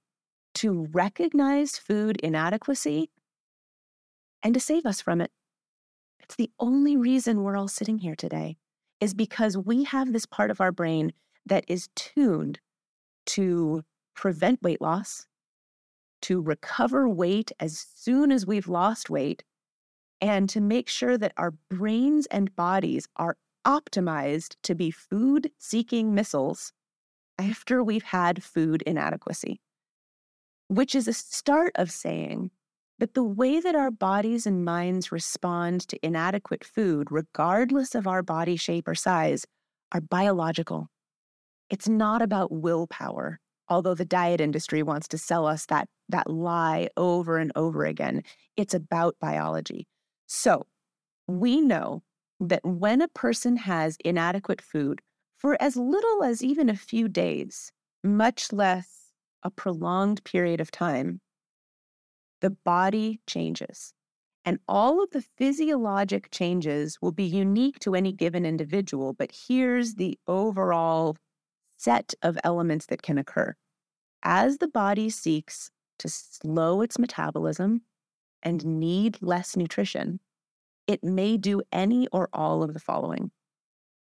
to 0.54 0.88
recognize 0.92 1.76
food 1.76 2.18
inadequacy 2.22 3.10
and 4.42 4.54
to 4.54 4.60
save 4.60 4.86
us 4.86 5.00
from 5.02 5.20
it. 5.20 5.30
It's 6.20 6.36
the 6.36 6.50
only 6.58 6.96
reason 6.96 7.42
we're 7.42 7.56
all 7.56 7.68
sitting 7.68 7.98
here 7.98 8.16
today, 8.16 8.56
is 9.00 9.14
because 9.14 9.58
we 9.58 9.84
have 9.84 10.12
this 10.12 10.26
part 10.26 10.50
of 10.50 10.60
our 10.60 10.72
brain 10.72 11.12
that 11.44 11.64
is 11.68 11.88
tuned 11.96 12.60
to 13.26 13.82
prevent 14.20 14.62
weight 14.62 14.82
loss, 14.82 15.26
to 16.20 16.42
recover 16.42 17.08
weight 17.08 17.50
as 17.58 17.86
soon 17.94 18.30
as 18.30 18.46
we've 18.46 18.68
lost 18.68 19.08
weight, 19.08 19.42
and 20.20 20.46
to 20.50 20.60
make 20.60 20.90
sure 20.90 21.16
that 21.16 21.32
our 21.38 21.54
brains 21.70 22.26
and 22.26 22.54
bodies 22.54 23.08
are 23.16 23.38
optimized 23.66 24.56
to 24.62 24.74
be 24.74 24.90
food 24.90 25.50
seeking 25.56 26.14
missiles 26.14 26.74
after 27.38 27.82
we've 27.82 28.02
had 28.02 28.44
food 28.44 28.82
inadequacy, 28.82 29.58
which 30.68 30.94
is 30.94 31.08
a 31.08 31.14
start 31.14 31.72
of 31.76 31.90
saying 31.90 32.50
that 32.98 33.14
the 33.14 33.24
way 33.24 33.58
that 33.58 33.74
our 33.74 33.90
bodies 33.90 34.46
and 34.46 34.66
minds 34.66 35.10
respond 35.10 35.88
to 35.88 35.98
inadequate 36.04 36.62
food, 36.62 37.08
regardless 37.10 37.94
of 37.94 38.06
our 38.06 38.22
body 38.22 38.56
shape 38.56 38.86
or 38.86 38.94
size, 38.94 39.46
are 39.92 40.02
biological. 40.02 40.88
It's 41.70 41.88
not 41.88 42.20
about 42.20 42.52
willpower, 42.52 43.40
although 43.70 43.94
the 43.94 44.04
diet 44.04 44.40
industry 44.40 44.82
wants 44.82 45.08
to 45.08 45.16
sell 45.16 45.46
us 45.46 45.64
that, 45.66 45.88
that 46.08 46.28
lie 46.28 46.88
over 46.96 47.38
and 47.38 47.52
over 47.54 47.84
again. 47.84 48.22
It's 48.56 48.74
about 48.74 49.16
biology. 49.20 49.86
So 50.26 50.66
we 51.28 51.60
know 51.60 52.02
that 52.40 52.64
when 52.64 53.00
a 53.00 53.08
person 53.08 53.56
has 53.56 53.96
inadequate 54.04 54.60
food 54.60 55.00
for 55.38 55.56
as 55.62 55.76
little 55.76 56.24
as 56.24 56.42
even 56.42 56.68
a 56.68 56.76
few 56.76 57.08
days, 57.08 57.72
much 58.02 58.52
less 58.52 59.12
a 59.42 59.50
prolonged 59.50 60.22
period 60.24 60.60
of 60.60 60.70
time, 60.70 61.20
the 62.40 62.50
body 62.50 63.20
changes. 63.26 63.94
And 64.44 64.58
all 64.66 65.02
of 65.02 65.10
the 65.10 65.22
physiologic 65.36 66.30
changes 66.30 66.98
will 67.02 67.12
be 67.12 67.24
unique 67.24 67.78
to 67.80 67.94
any 67.94 68.12
given 68.12 68.46
individual, 68.46 69.12
but 69.12 69.30
here's 69.48 69.94
the 69.94 70.18
overall 70.26 71.16
set 71.80 72.12
of 72.22 72.38
elements 72.44 72.86
that 72.86 73.02
can 73.02 73.16
occur. 73.16 73.54
As 74.22 74.58
the 74.58 74.68
body 74.68 75.08
seeks 75.08 75.70
to 75.98 76.08
slow 76.08 76.82
its 76.82 76.98
metabolism 76.98 77.82
and 78.42 78.64
need 78.64 79.16
less 79.22 79.56
nutrition, 79.56 80.20
it 80.86 81.02
may 81.02 81.36
do 81.36 81.62
any 81.72 82.06
or 82.08 82.28
all 82.32 82.62
of 82.62 82.74
the 82.74 82.80
following 82.80 83.30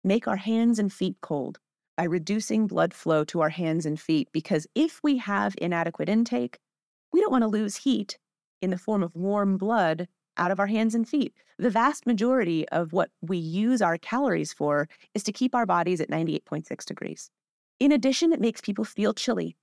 make 0.05 0.27
our 0.27 0.37
hands 0.37 0.81
and 0.81 0.92
feet 0.92 1.16
cold 1.20 1.61
by 1.96 2.03
reducing 2.03 2.66
blood 2.66 2.92
flow 2.92 3.22
to 3.22 3.40
our 3.40 3.51
hands 3.51 3.87
and 3.87 4.01
feet, 4.01 4.29
because 4.33 4.66
if 4.75 5.01
we 5.05 5.18
have 5.18 5.55
inadequate 5.59 6.09
intake, 6.09 6.59
we 7.12 7.20
don't 7.20 7.31
want 7.31 7.42
to 7.42 7.48
lose 7.48 7.77
heat 7.77 8.18
in 8.61 8.70
the 8.70 8.79
form 8.79 9.05
of 9.05 9.14
warm 9.14 9.57
blood 9.57 10.09
out 10.37 10.51
of 10.51 10.59
our 10.59 10.66
hands 10.66 10.96
and 10.96 11.09
feet. 11.09 11.33
The 11.59 11.70
vast 11.70 12.07
majority 12.07 12.68
of 12.70 12.92
what 12.92 13.11
we 13.20 13.37
use 13.37 13.81
our 13.81 13.98
calories 13.98 14.53
for 14.53 14.88
is 15.14 15.22
to 15.25 15.33
keep 15.33 15.55
our 15.55 15.66
bodies 15.66 16.01
at 16.01 16.11
98.6 16.11 16.85
degrees. 16.85 17.31
In 17.83 17.90
addition, 17.90 18.33
it 18.33 18.40
makes 18.40 18.61
people 18.61 18.85
feel 18.85 19.12
chilly. 19.12 19.57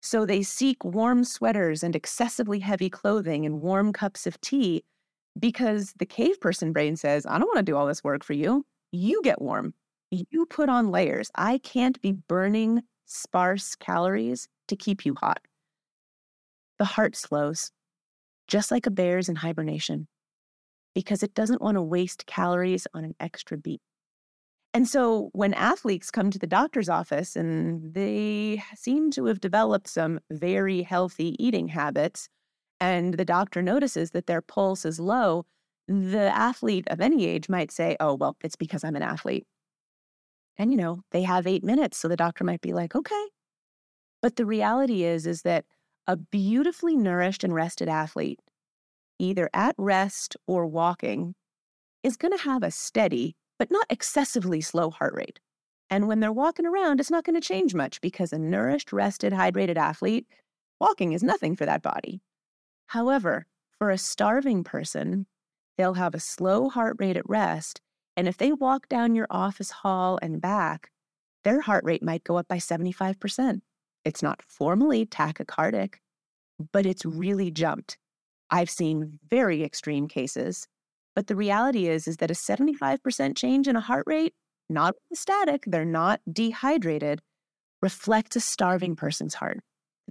So 0.00 0.24
they 0.24 0.42
seek 0.42 0.82
warm 0.86 1.22
sweaters 1.22 1.82
and 1.82 1.94
excessively 1.94 2.60
heavy 2.60 2.88
clothing 2.88 3.44
and 3.44 3.60
warm 3.60 3.92
cups 3.92 4.26
of 4.26 4.40
tea 4.40 4.84
because 5.38 5.92
the 5.98 6.06
cave 6.06 6.40
person 6.40 6.72
brain 6.72 6.96
says, 6.96 7.26
I 7.26 7.38
don't 7.38 7.46
want 7.46 7.58
to 7.58 7.62
do 7.62 7.76
all 7.76 7.86
this 7.86 8.02
work 8.02 8.24
for 8.24 8.32
you. 8.32 8.64
You 8.90 9.20
get 9.22 9.42
warm. 9.42 9.74
You 10.10 10.46
put 10.46 10.70
on 10.70 10.90
layers. 10.90 11.30
I 11.34 11.58
can't 11.58 12.00
be 12.00 12.12
burning 12.12 12.84
sparse 13.04 13.74
calories 13.74 14.48
to 14.68 14.74
keep 14.74 15.04
you 15.04 15.14
hot. 15.20 15.42
The 16.78 16.86
heart 16.86 17.16
slows 17.16 17.70
just 18.46 18.70
like 18.70 18.86
a 18.86 18.90
bear's 18.90 19.28
in 19.28 19.36
hibernation, 19.36 20.08
because 20.94 21.22
it 21.22 21.34
doesn't 21.34 21.60
want 21.60 21.74
to 21.74 21.82
waste 21.82 22.24
calories 22.24 22.86
on 22.94 23.04
an 23.04 23.14
extra 23.20 23.58
beat. 23.58 23.82
And 24.78 24.86
so 24.86 25.30
when 25.32 25.54
athletes 25.54 26.08
come 26.08 26.30
to 26.30 26.38
the 26.38 26.46
doctor's 26.46 26.88
office 26.88 27.34
and 27.34 27.94
they 27.94 28.62
seem 28.76 29.10
to 29.10 29.24
have 29.24 29.40
developed 29.40 29.88
some 29.88 30.20
very 30.30 30.82
healthy 30.82 31.34
eating 31.44 31.66
habits, 31.66 32.28
and 32.78 33.14
the 33.14 33.24
doctor 33.24 33.60
notices 33.60 34.12
that 34.12 34.28
their 34.28 34.40
pulse 34.40 34.84
is 34.84 35.00
low, 35.00 35.46
the 35.88 36.30
athlete 36.32 36.86
of 36.86 37.00
any 37.00 37.26
age 37.26 37.48
might 37.48 37.72
say, 37.72 37.96
Oh, 37.98 38.14
well, 38.14 38.36
it's 38.40 38.54
because 38.54 38.84
I'm 38.84 38.94
an 38.94 39.02
athlete. 39.02 39.48
And, 40.56 40.70
you 40.70 40.76
know, 40.76 41.00
they 41.10 41.22
have 41.22 41.48
eight 41.48 41.64
minutes. 41.64 41.98
So 41.98 42.06
the 42.06 42.14
doctor 42.14 42.44
might 42.44 42.60
be 42.60 42.72
like, 42.72 42.94
Okay. 42.94 43.24
But 44.22 44.36
the 44.36 44.46
reality 44.46 45.02
is, 45.02 45.26
is 45.26 45.42
that 45.42 45.64
a 46.06 46.16
beautifully 46.16 46.94
nourished 46.94 47.42
and 47.42 47.52
rested 47.52 47.88
athlete, 47.88 48.38
either 49.18 49.50
at 49.52 49.74
rest 49.76 50.36
or 50.46 50.68
walking, 50.68 51.34
is 52.04 52.16
going 52.16 52.38
to 52.38 52.44
have 52.44 52.62
a 52.62 52.70
steady, 52.70 53.34
but 53.58 53.70
not 53.70 53.86
excessively 53.90 54.60
slow 54.60 54.90
heart 54.90 55.14
rate. 55.14 55.40
And 55.90 56.06
when 56.06 56.20
they're 56.20 56.32
walking 56.32 56.66
around, 56.66 57.00
it's 57.00 57.10
not 57.10 57.24
going 57.24 57.40
to 57.40 57.46
change 57.46 57.74
much 57.74 58.00
because 58.00 58.32
a 58.32 58.38
nourished, 58.38 58.92
rested, 58.92 59.32
hydrated 59.32 59.76
athlete, 59.76 60.26
walking 60.80 61.12
is 61.12 61.22
nothing 61.22 61.56
for 61.56 61.66
that 61.66 61.82
body. 61.82 62.20
However, 62.88 63.46
for 63.78 63.90
a 63.90 63.98
starving 63.98 64.64
person, 64.64 65.26
they'll 65.76 65.94
have 65.94 66.14
a 66.14 66.20
slow 66.20 66.68
heart 66.68 66.96
rate 66.98 67.16
at 67.16 67.28
rest. 67.28 67.80
And 68.16 68.28
if 68.28 68.36
they 68.36 68.52
walk 68.52 68.88
down 68.88 69.14
your 69.14 69.28
office 69.30 69.70
hall 69.70 70.18
and 70.20 70.40
back, 70.40 70.90
their 71.44 71.60
heart 71.60 71.84
rate 71.84 72.02
might 72.02 72.24
go 72.24 72.36
up 72.36 72.48
by 72.48 72.58
75%. 72.58 73.60
It's 74.04 74.22
not 74.22 74.42
formally 74.46 75.06
tachycardic, 75.06 75.94
but 76.72 76.86
it's 76.86 77.04
really 77.04 77.50
jumped. 77.50 77.96
I've 78.50 78.70
seen 78.70 79.18
very 79.30 79.62
extreme 79.62 80.08
cases, 80.08 80.66
but 81.18 81.26
the 81.26 81.34
reality 81.34 81.88
is 81.88 82.06
is 82.06 82.18
that 82.18 82.30
a 82.30 82.34
75% 82.34 83.36
change 83.36 83.66
in 83.66 83.74
a 83.74 83.80
heart 83.80 84.04
rate, 84.06 84.34
not 84.70 84.94
static, 85.12 85.64
they're 85.66 85.84
not 85.84 86.20
dehydrated, 86.32 87.20
reflects 87.82 88.36
a 88.36 88.40
starving 88.40 88.94
person's 88.94 89.34
heart. 89.34 89.58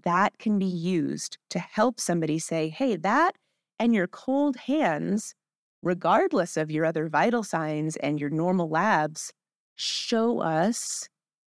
That 0.04 0.38
can 0.38 0.60
be 0.60 0.66
used 0.66 1.38
to 1.52 1.60
help 1.60 2.02
somebody 2.02 2.40
say, 2.40 2.68
"Hey, 2.68 2.98
that 2.98 3.38
and 3.80 3.96
your 3.96 4.08
cold 4.08 4.58
hands, 4.58 5.34
regardless 5.82 6.58
of 6.58 6.70
your 6.70 6.84
other 6.84 7.08
vital 7.08 7.42
signs 7.42 7.96
and 7.96 8.20
your 8.20 8.30
normal 8.30 8.68
labs, 8.68 9.32
show 9.78 10.42
us 10.42 11.08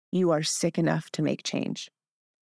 you 0.10 0.32
are 0.32 0.42
sick 0.42 0.78
enough 0.78 1.10
to 1.12 1.22
make 1.22 1.44
change." 1.44 1.92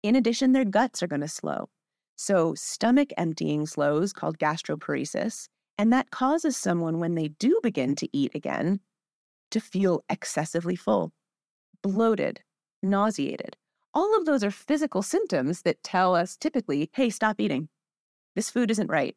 In 0.02 0.14
addition, 0.16 0.52
their 0.52 0.66
guts 0.66 1.02
are 1.02 1.08
going 1.08 1.22
to 1.22 1.28
slow. 1.28 1.70
So, 2.16 2.54
stomach 2.54 3.08
emptying 3.16 3.64
slows 3.64 4.12
called 4.12 4.36
gastroparesis, 4.36 5.48
and 5.80 5.94
that 5.94 6.10
causes 6.10 6.58
someone, 6.58 6.98
when 6.98 7.14
they 7.14 7.28
do 7.28 7.58
begin 7.62 7.94
to 7.94 8.08
eat 8.12 8.34
again, 8.34 8.80
to 9.50 9.60
feel 9.60 10.04
excessively 10.10 10.76
full, 10.76 11.10
bloated, 11.80 12.42
nauseated. 12.82 13.56
All 13.94 14.14
of 14.18 14.26
those 14.26 14.44
are 14.44 14.50
physical 14.50 15.00
symptoms 15.00 15.62
that 15.62 15.82
tell 15.82 16.14
us 16.14 16.36
typically, 16.36 16.90
hey, 16.92 17.08
stop 17.08 17.40
eating. 17.40 17.70
This 18.36 18.50
food 18.50 18.70
isn't 18.70 18.90
right. 18.90 19.16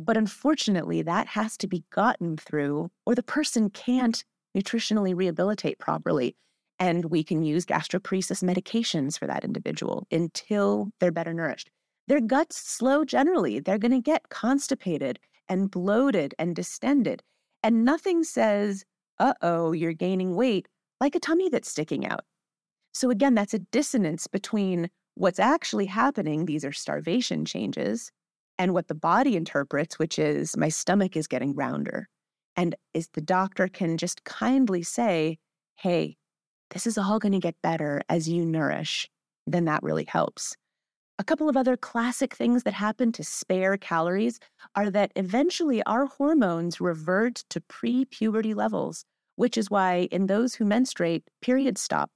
But 0.00 0.16
unfortunately, 0.16 1.00
that 1.02 1.28
has 1.28 1.56
to 1.58 1.68
be 1.68 1.84
gotten 1.92 2.36
through, 2.36 2.90
or 3.06 3.14
the 3.14 3.22
person 3.22 3.70
can't 3.70 4.24
nutritionally 4.58 5.14
rehabilitate 5.14 5.78
properly. 5.78 6.34
And 6.80 7.04
we 7.04 7.22
can 7.22 7.44
use 7.44 7.64
gastroparesis 7.64 8.42
medications 8.42 9.16
for 9.16 9.28
that 9.28 9.44
individual 9.44 10.08
until 10.10 10.88
they're 10.98 11.12
better 11.12 11.32
nourished. 11.32 11.70
Their 12.08 12.20
guts 12.20 12.56
slow 12.56 13.04
generally. 13.04 13.60
They're 13.60 13.78
going 13.78 13.92
to 13.92 14.00
get 14.00 14.28
constipated 14.28 15.20
and 15.52 15.70
bloated 15.70 16.34
and 16.38 16.56
distended. 16.56 17.22
And 17.62 17.84
nothing 17.84 18.24
says, 18.24 18.84
uh 19.18 19.34
oh, 19.42 19.72
you're 19.72 19.92
gaining 19.92 20.34
weight 20.34 20.66
like 20.98 21.14
a 21.14 21.20
tummy 21.20 21.50
that's 21.50 21.70
sticking 21.70 22.06
out. 22.06 22.24
So, 22.94 23.10
again, 23.10 23.34
that's 23.34 23.52
a 23.52 23.58
dissonance 23.58 24.26
between 24.26 24.88
what's 25.14 25.38
actually 25.38 25.86
happening, 25.86 26.46
these 26.46 26.64
are 26.64 26.72
starvation 26.72 27.44
changes, 27.44 28.10
and 28.58 28.72
what 28.72 28.88
the 28.88 28.94
body 28.94 29.36
interprets, 29.36 29.98
which 29.98 30.18
is 30.18 30.56
my 30.56 30.70
stomach 30.70 31.18
is 31.18 31.26
getting 31.26 31.54
rounder. 31.54 32.08
And 32.56 32.74
is 32.94 33.08
the 33.12 33.20
doctor 33.20 33.68
can 33.68 33.98
just 33.98 34.24
kindly 34.24 34.82
say, 34.82 35.38
hey, 35.76 36.16
this 36.70 36.86
is 36.86 36.96
all 36.96 37.18
going 37.18 37.32
to 37.32 37.38
get 37.38 37.56
better 37.62 38.00
as 38.08 38.26
you 38.26 38.46
nourish, 38.46 39.10
then 39.46 39.66
that 39.66 39.82
really 39.82 40.04
helps. 40.04 40.56
A 41.22 41.24
couple 41.24 41.48
of 41.48 41.56
other 41.56 41.76
classic 41.76 42.34
things 42.34 42.64
that 42.64 42.74
happen 42.74 43.12
to 43.12 43.22
spare 43.22 43.76
calories 43.76 44.40
are 44.74 44.90
that 44.90 45.12
eventually 45.14 45.80
our 45.84 46.06
hormones 46.06 46.80
revert 46.80 47.44
to 47.50 47.60
pre 47.60 48.04
puberty 48.04 48.54
levels, 48.54 49.04
which 49.36 49.56
is 49.56 49.70
why 49.70 50.08
in 50.10 50.26
those 50.26 50.56
who 50.56 50.64
menstruate, 50.64 51.22
periods 51.40 51.80
stop. 51.80 52.10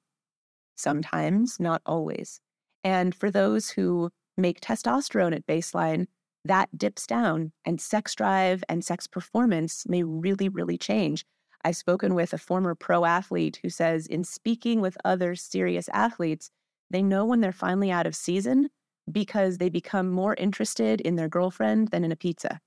Sometimes, 0.75 1.61
not 1.61 1.83
always. 1.87 2.41
And 2.83 3.15
for 3.15 3.31
those 3.31 3.71
who 3.71 4.11
make 4.37 4.61
testosterone 4.61 5.37
at 5.37 5.47
baseline, 5.47 6.07
that 6.45 6.77
dips 6.77 7.07
down, 7.07 7.53
and 7.65 7.81
sex 7.81 8.13
drive 8.13 8.65
and 8.69 8.85
sex 8.85 9.07
performance 9.07 9.87
may 9.89 10.03
really, 10.03 10.49
really 10.49 10.79
change. 10.79 11.25
I've 11.65 11.77
spoken 11.77 12.17
with 12.17 12.33
a 12.33 12.39
former 12.39 12.75
pro 12.75 13.05
athlete 13.05 13.61
who 13.63 13.71
says, 13.71 14.09
in 14.09 14.25
speaking 14.25 14.81
with 14.81 14.99
other 15.05 15.37
serious 15.37 15.89
athletes, 15.93 16.51
they 16.91 17.05
know 17.05 17.25
when 17.25 17.41
they're 17.41 17.53
finally 17.53 17.93
out 17.93 18.09
of 18.09 18.17
season 18.17 18.69
because 19.11 19.59
they 19.59 19.69
become 19.69 20.11
more 20.11 20.35
interested 20.35 21.01
in 21.01 21.17
their 21.17 21.29
girlfriend 21.29 21.89
than 21.89 22.05
in 22.05 22.13
a 22.13 22.17
pizza, 22.17 22.61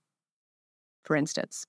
for 1.04 1.16
instance. 1.16 1.66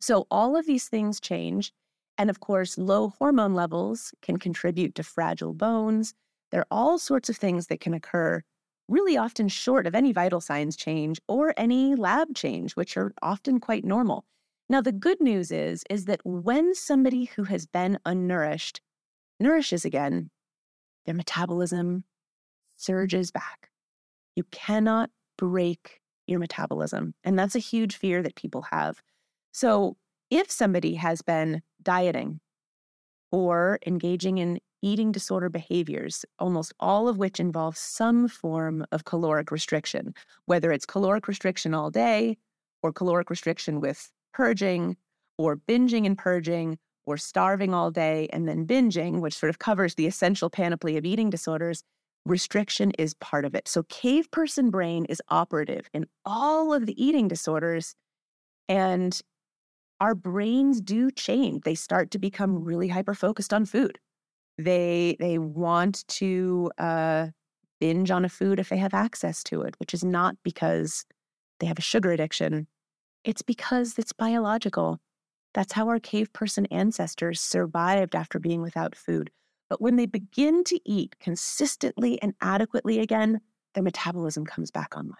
So 0.00 0.26
all 0.30 0.56
of 0.56 0.66
these 0.66 0.88
things 0.88 1.20
change. 1.20 1.72
And 2.16 2.30
of 2.30 2.40
course, 2.40 2.78
low 2.78 3.10
hormone 3.18 3.54
levels 3.54 4.12
can 4.22 4.38
contribute 4.38 4.94
to 4.94 5.02
fragile 5.02 5.54
bones. 5.54 6.14
There 6.50 6.60
are 6.60 6.66
all 6.70 6.98
sorts 6.98 7.28
of 7.28 7.36
things 7.36 7.68
that 7.68 7.80
can 7.80 7.94
occur 7.94 8.42
really 8.88 9.16
often 9.16 9.48
short 9.48 9.86
of 9.86 9.94
any 9.94 10.12
vital 10.12 10.40
signs 10.40 10.76
change 10.76 11.20
or 11.28 11.54
any 11.56 11.94
lab 11.94 12.34
change, 12.34 12.72
which 12.76 12.96
are 12.96 13.12
often 13.22 13.60
quite 13.60 13.84
normal. 13.84 14.24
Now, 14.68 14.80
the 14.80 14.92
good 14.92 15.20
news 15.20 15.50
is, 15.50 15.84
is 15.88 16.04
that 16.06 16.20
when 16.24 16.74
somebody 16.74 17.24
who 17.24 17.44
has 17.44 17.66
been 17.66 17.98
unnourished 18.04 18.80
nourishes 19.38 19.84
again, 19.84 20.30
their 21.06 21.14
metabolism 21.14 22.04
surges 22.76 23.30
back. 23.30 23.69
You 24.36 24.44
cannot 24.50 25.10
break 25.36 26.00
your 26.26 26.38
metabolism. 26.38 27.14
And 27.24 27.38
that's 27.38 27.56
a 27.56 27.60
huge 27.60 27.96
fear 27.96 28.22
that 28.22 28.36
people 28.36 28.62
have. 28.70 29.02
So, 29.52 29.96
if 30.30 30.50
somebody 30.50 30.94
has 30.94 31.22
been 31.22 31.60
dieting 31.82 32.40
or 33.32 33.80
engaging 33.84 34.38
in 34.38 34.60
eating 34.82 35.12
disorder 35.12 35.48
behaviors, 35.48 36.24
almost 36.38 36.72
all 36.80 37.08
of 37.08 37.18
which 37.18 37.40
involve 37.40 37.76
some 37.76 38.28
form 38.28 38.86
of 38.92 39.04
caloric 39.04 39.50
restriction, 39.50 40.14
whether 40.46 40.72
it's 40.72 40.86
caloric 40.86 41.28
restriction 41.28 41.74
all 41.74 41.90
day 41.90 42.38
or 42.82 42.92
caloric 42.92 43.28
restriction 43.28 43.80
with 43.80 44.10
purging 44.32 44.96
or 45.36 45.56
binging 45.56 46.06
and 46.06 46.16
purging 46.16 46.78
or 47.04 47.16
starving 47.16 47.74
all 47.74 47.90
day 47.90 48.28
and 48.32 48.48
then 48.48 48.66
binging, 48.66 49.20
which 49.20 49.34
sort 49.34 49.50
of 49.50 49.58
covers 49.58 49.96
the 49.96 50.06
essential 50.06 50.48
panoply 50.48 50.96
of 50.96 51.04
eating 51.04 51.28
disorders, 51.28 51.82
restriction 52.26 52.92
is 52.92 53.14
part 53.14 53.44
of 53.44 53.54
it. 53.54 53.68
So, 53.68 53.82
cave 53.84 54.30
person 54.30 54.70
brain 54.70 55.04
is 55.06 55.22
operative 55.28 55.88
in 55.92 56.06
all 56.24 56.72
of 56.72 56.86
the 56.86 57.02
eating 57.02 57.28
disorders. 57.28 57.94
And 58.68 59.20
our 60.00 60.14
brains 60.14 60.80
do 60.80 61.10
change. 61.10 61.62
They 61.64 61.74
start 61.74 62.10
to 62.12 62.18
become 62.18 62.64
really 62.64 62.88
hyper 62.88 63.14
focused 63.14 63.52
on 63.52 63.66
food. 63.66 63.98
They 64.58 65.16
they 65.20 65.38
want 65.38 66.06
to 66.08 66.70
uh, 66.78 67.28
binge 67.80 68.10
on 68.10 68.24
a 68.24 68.28
food 68.28 68.58
if 68.58 68.68
they 68.68 68.76
have 68.78 68.94
access 68.94 69.42
to 69.44 69.62
it, 69.62 69.74
which 69.78 69.94
is 69.94 70.04
not 70.04 70.36
because 70.42 71.04
they 71.58 71.66
have 71.66 71.78
a 71.78 71.82
sugar 71.82 72.12
addiction. 72.12 72.66
It's 73.24 73.42
because 73.42 73.98
it's 73.98 74.12
biological. 74.12 74.98
That's 75.52 75.72
how 75.72 75.88
our 75.88 75.98
cave 76.00 76.32
person 76.32 76.66
ancestors 76.66 77.40
survived 77.40 78.14
after 78.14 78.38
being 78.38 78.62
without 78.62 78.94
food. 78.94 79.30
But 79.70 79.80
when 79.80 79.96
they 79.96 80.06
begin 80.06 80.64
to 80.64 80.80
eat 80.84 81.16
consistently 81.20 82.20
and 82.20 82.34
adequately 82.42 82.98
again, 82.98 83.40
their 83.72 83.84
metabolism 83.84 84.44
comes 84.44 84.70
back 84.70 84.96
online. 84.96 85.14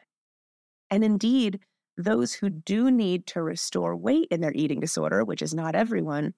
And 0.91 1.05
indeed, 1.05 1.61
those 1.97 2.35
who 2.35 2.51
do 2.51 2.91
need 2.91 3.27
to 3.29 3.43
restore 3.43 3.97
weight 3.97 4.29
in 4.31 4.41
their 4.41 4.53
eating 4.53 4.81
disorder, 4.81 5.25
which 5.25 5.41
is 5.41 5.55
not 5.55 5.77
everyone, 5.77 6.35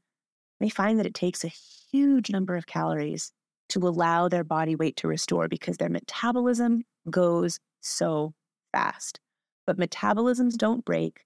may 0.61 0.69
find 0.69 0.99
that 0.99 1.07
it 1.07 1.15
takes 1.15 1.43
a 1.43 1.49
huge 1.49 2.31
number 2.31 2.55
of 2.55 2.67
calories 2.67 3.33
to 3.71 3.79
allow 3.81 4.29
their 4.29 4.45
body 4.45 4.77
weight 4.77 4.97
to 4.97 5.09
restore 5.09 5.49
because 5.49 5.79
their 5.79 5.89
metabolism 5.89 6.83
goes 7.11 7.59
so 7.81 8.35
fast. 8.73 9.21
But 9.67 9.79
metabolisms 9.79 10.57
don't 10.57 10.85
break. 10.85 11.25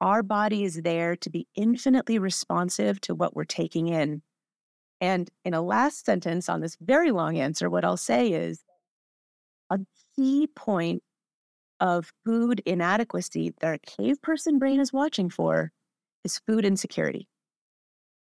Our 0.00 0.22
body 0.22 0.62
is 0.62 0.82
there 0.82 1.16
to 1.16 1.30
be 1.30 1.48
infinitely 1.56 2.18
responsive 2.18 3.00
to 3.02 3.14
what 3.14 3.34
we're 3.34 3.44
taking 3.44 3.88
in. 3.88 4.22
And 5.02 5.28
in 5.44 5.52
a 5.52 5.60
last 5.60 6.06
sentence 6.06 6.48
on 6.48 6.60
this 6.60 6.76
very 6.80 7.10
long 7.10 7.36
answer, 7.36 7.68
what 7.68 7.84
I'll 7.84 7.96
say 7.96 8.32
is 8.32 8.62
a 9.68 9.80
key 10.14 10.46
point 10.46 11.02
of 11.80 12.12
food 12.24 12.62
inadequacy 12.64 13.52
that 13.58 13.66
our 13.66 13.78
cave 13.78 14.22
person 14.22 14.60
brain 14.60 14.78
is 14.78 14.92
watching 14.92 15.28
for 15.28 15.72
is 16.22 16.40
food 16.46 16.64
insecurity. 16.64 17.26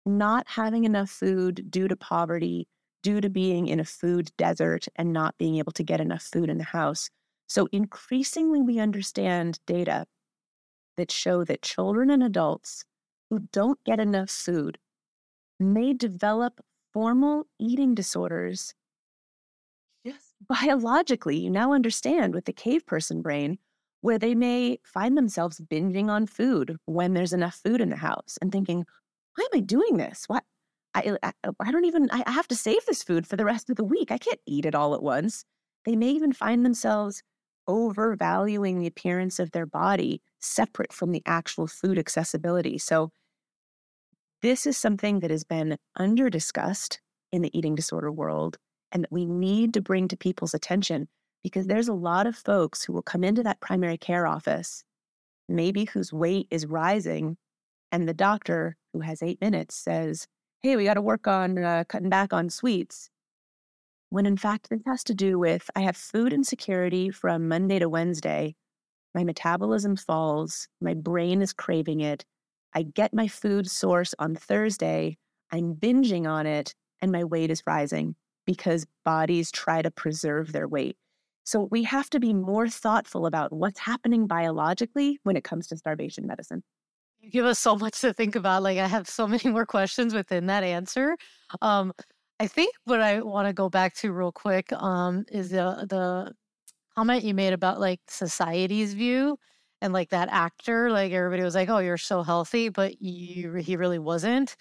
Not 0.07 0.49
having 0.49 0.85
enough 0.85 1.11
food 1.11 1.71
due 1.71 1.87
to 1.87 1.97
poverty, 1.97 2.67
due 3.03 3.21
to 3.21 3.29
being 3.29 3.69
in 3.69 3.79
a 3.79 3.85
food 3.85 4.31
desert 4.39 4.87
and 4.97 5.13
not 5.13 5.37
being 5.37 5.57
able 5.57 5.73
to 5.73 5.85
get 5.85 6.01
enough 6.01 6.23
food 6.23 6.49
in 6.49 6.57
the 6.57 6.65
house. 6.65 7.11
So, 7.47 7.69
increasingly, 7.73 8.63
we 8.63 8.79
understand 8.79 9.59
data 9.67 10.07
that 10.97 11.11
show 11.11 11.45
that 11.45 11.61
children 11.61 12.09
and 12.09 12.23
adults 12.23 12.85
who 13.29 13.41
don't 13.53 13.79
get 13.85 14.01
enough 14.01 14.31
food 14.31 14.79
may 15.59 15.93
develop 15.93 16.61
formal 16.93 17.47
eating 17.59 17.95
disorders 17.95 18.75
Yes. 20.05 20.35
biologically. 20.49 21.37
You 21.39 21.51
now 21.51 21.73
understand 21.73 22.35
with 22.35 22.45
the 22.47 22.53
cave 22.53 22.87
person 22.87 23.23
brain 23.23 23.59
where 24.01 24.19
they 24.19 24.35
may 24.35 24.79
find 24.85 25.17
themselves 25.17 25.61
binging 25.61 26.09
on 26.09 26.27
food 26.27 26.79
when 26.87 27.13
there's 27.13 27.33
enough 27.35 27.55
food 27.63 27.81
in 27.81 27.91
the 27.91 27.97
house 27.97 28.39
and 28.41 28.51
thinking, 28.51 28.87
why 29.37 29.45
am 29.53 29.59
I 29.59 29.61
doing 29.61 29.97
this? 29.99 30.25
What? 30.27 30.45
I, 30.95 31.17
I, 31.23 31.33
I 31.61 31.71
don't 31.71 31.85
even, 31.85 32.09
I 32.11 32.29
have 32.31 32.49
to 32.49 32.57
save 32.57 32.85
this 32.87 33.03
food 33.03 33.27
for 33.27 33.37
the 33.37 33.45
rest 33.45 33.71
of 33.71 33.77
the 33.77 33.85
week. 33.85 34.11
I 34.11 34.19
can't 34.19 34.41
eat 34.47 34.65
it 34.67 34.75
all 34.75 34.95
at 34.95 35.03
once. 35.03 35.45
They 35.85 35.95
may 35.95 36.09
even 36.11 36.33
find 36.33 36.65
themselves 36.65 37.23
overvaluing 37.69 38.79
the 38.81 38.87
appearance 38.89 39.39
of 39.39 39.53
their 39.53 39.67
body 39.67 40.21
separate 40.41 40.93
from 40.93 41.13
the 41.13 41.23
actual 41.27 41.67
food 41.69 41.99
accessibility. 41.99 42.79
So, 42.79 43.13
this 44.43 44.67
is 44.67 44.77
something 44.77 45.21
that 45.21 45.31
has 45.31 45.45
been 45.45 45.77
under 45.97 46.31
discussed 46.31 47.01
in 47.33 47.43
the 47.43 47.57
eating 47.57 47.75
disorder 47.75 48.11
world 48.11 48.57
and 48.93 49.05
that 49.05 49.13
we 49.13 49.25
need 49.25 49.75
to 49.75 49.81
bring 49.81 50.09
to 50.09 50.17
people's 50.17 50.55
attention 50.55 51.09
because 51.43 51.67
there's 51.67 51.89
a 51.89 51.95
lot 51.95 52.27
of 52.27 52.37
folks 52.37 52.83
who 52.83 52.93
will 52.93 53.03
come 53.03 53.25
into 53.25 53.43
that 53.43 53.61
primary 53.61 53.97
care 53.97 54.27
office, 54.27 54.85
maybe 55.49 55.85
whose 55.85 56.13
weight 56.13 56.47
is 56.51 56.67
rising, 56.67 57.37
and 57.93 58.09
the 58.09 58.15
doctor 58.15 58.77
who 58.93 59.01
has 59.01 59.23
eight 59.23 59.41
minutes 59.41 59.75
says, 59.75 60.27
Hey, 60.63 60.77
we 60.77 60.85
got 60.85 60.95
to 60.95 61.03
work 61.03 61.27
on 61.27 61.59
uh, 61.59 61.85
cutting 61.89 62.11
back 62.11 62.33
on 62.33 62.51
sweets. 62.51 63.09
When 64.11 64.27
in 64.27 64.37
fact, 64.37 64.69
this 64.69 64.81
has 64.87 65.05
to 65.05 65.15
do 65.15 65.39
with 65.39 65.71
I 65.75 65.81
have 65.81 65.97
food 65.97 66.33
insecurity 66.33 67.11
from 67.11 67.49
Monday 67.49 67.79
to 67.79 67.89
Wednesday. 67.89 68.55
My 69.15 69.25
metabolism 69.25 69.97
falls, 69.97 70.69
my 70.81 70.95
brain 70.95 71.43
is 71.43 71.53
craving 71.53 72.01
it. 72.01 72.25
I 72.75 72.83
get 72.83 73.13
my 73.13 73.29
food 73.29 73.69
source 73.69 74.15
on 74.19 74.35
Thursday, 74.35 75.19
I'm 75.53 75.75
binging 75.75 76.29
on 76.29 76.47
it, 76.47 76.75
and 77.01 77.11
my 77.11 77.25
weight 77.25 77.51
is 77.51 77.63
rising 77.67 78.15
because 78.47 78.87
bodies 79.05 79.51
try 79.51 79.83
to 79.83 79.91
preserve 79.91 80.53
their 80.53 80.69
weight. 80.69 80.97
So 81.45 81.69
we 81.71 81.83
have 81.85 82.11
to 82.11 82.21
be 82.21 82.33
more 82.33 82.69
thoughtful 82.69 83.27
about 83.27 83.53
what's 83.53 83.81
happening 83.81 84.27
biologically 84.27 85.19
when 85.25 85.37
it 85.37 85.45
comes 85.45 85.67
to 85.69 85.77
starvation 85.77 86.27
medicine. 86.27 86.63
You 87.21 87.31
give 87.31 87.45
us 87.45 87.59
so 87.59 87.77
much 87.77 88.01
to 88.01 88.13
think 88.13 88.37
about. 88.37 88.63
Like 88.63 88.79
I 88.79 88.87
have 88.87 89.09
so 89.09 89.27
many 89.29 89.51
more 89.51 89.67
questions 89.67 90.15
within 90.15 90.47
that 90.47 90.65
answer. 90.65 91.17
Um, 91.61 91.93
I 92.39 92.47
think 92.47 92.75
what 92.85 93.01
I 93.01 93.21
want 93.21 93.49
to 93.49 93.53
go 93.53 93.69
back 93.69 93.95
to 93.97 94.13
real 94.13 94.33
quick 94.33 94.73
um, 94.73 95.25
is 95.31 95.51
the 95.51 95.87
the 95.89 96.33
comment 96.95 97.25
you 97.25 97.35
made 97.35 97.53
about 97.53 97.81
like 97.81 98.01
society's 98.09 98.95
view 98.95 99.39
and 99.81 99.93
like 99.93 100.11
that 100.11 100.29
actor. 100.31 100.91
Like 100.91 101.13
everybody 101.13 101.43
was 101.43 101.55
like, 101.55 101.69
"Oh, 101.69 101.79
you're 101.79 101.99
so 101.99 102.23
healthy," 102.23 102.69
but 102.69 103.01
you 103.03 103.55
he 103.55 103.77
really 103.77 103.99
wasn't. 103.99 104.57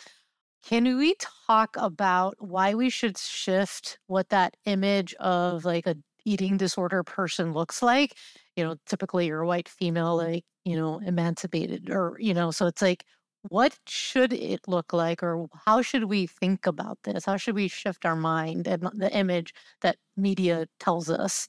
Can 0.63 0.97
we 0.97 1.15
talk 1.47 1.75
about 1.77 2.35
why 2.39 2.73
we 2.75 2.89
should 2.89 3.17
shift 3.17 3.99
what 4.07 4.29
that 4.29 4.57
image 4.65 5.13
of 5.15 5.65
like 5.65 5.87
a 5.87 5.95
eating 6.25 6.57
disorder 6.57 7.03
person 7.03 7.53
looks 7.53 7.81
like. 7.81 8.15
You 8.55 8.63
know, 8.63 8.75
typically 8.85 9.27
you're 9.27 9.41
a 9.41 9.47
white 9.47 9.69
female, 9.69 10.17
like, 10.17 10.43
you 10.65 10.75
know, 10.75 10.99
emancipated 10.99 11.89
or, 11.89 12.17
you 12.19 12.33
know, 12.33 12.51
so 12.51 12.67
it's 12.67 12.81
like, 12.81 13.05
what 13.49 13.79
should 13.87 14.33
it 14.33 14.61
look 14.67 14.91
like 14.93 15.23
or 15.23 15.47
how 15.65 15.81
should 15.81 16.05
we 16.05 16.27
think 16.27 16.67
about 16.67 16.99
this? 17.03 17.25
How 17.25 17.37
should 17.37 17.55
we 17.55 17.67
shift 17.69 18.05
our 18.05 18.15
mind 18.17 18.67
and 18.67 18.83
the 18.93 19.09
image 19.15 19.53
that 19.81 19.97
media 20.17 20.67
tells 20.79 21.09
us 21.09 21.47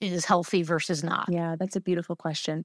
is 0.00 0.24
healthy 0.24 0.62
versus 0.62 1.04
not? 1.04 1.28
Yeah, 1.28 1.56
that's 1.58 1.76
a 1.76 1.80
beautiful 1.80 2.16
question. 2.16 2.64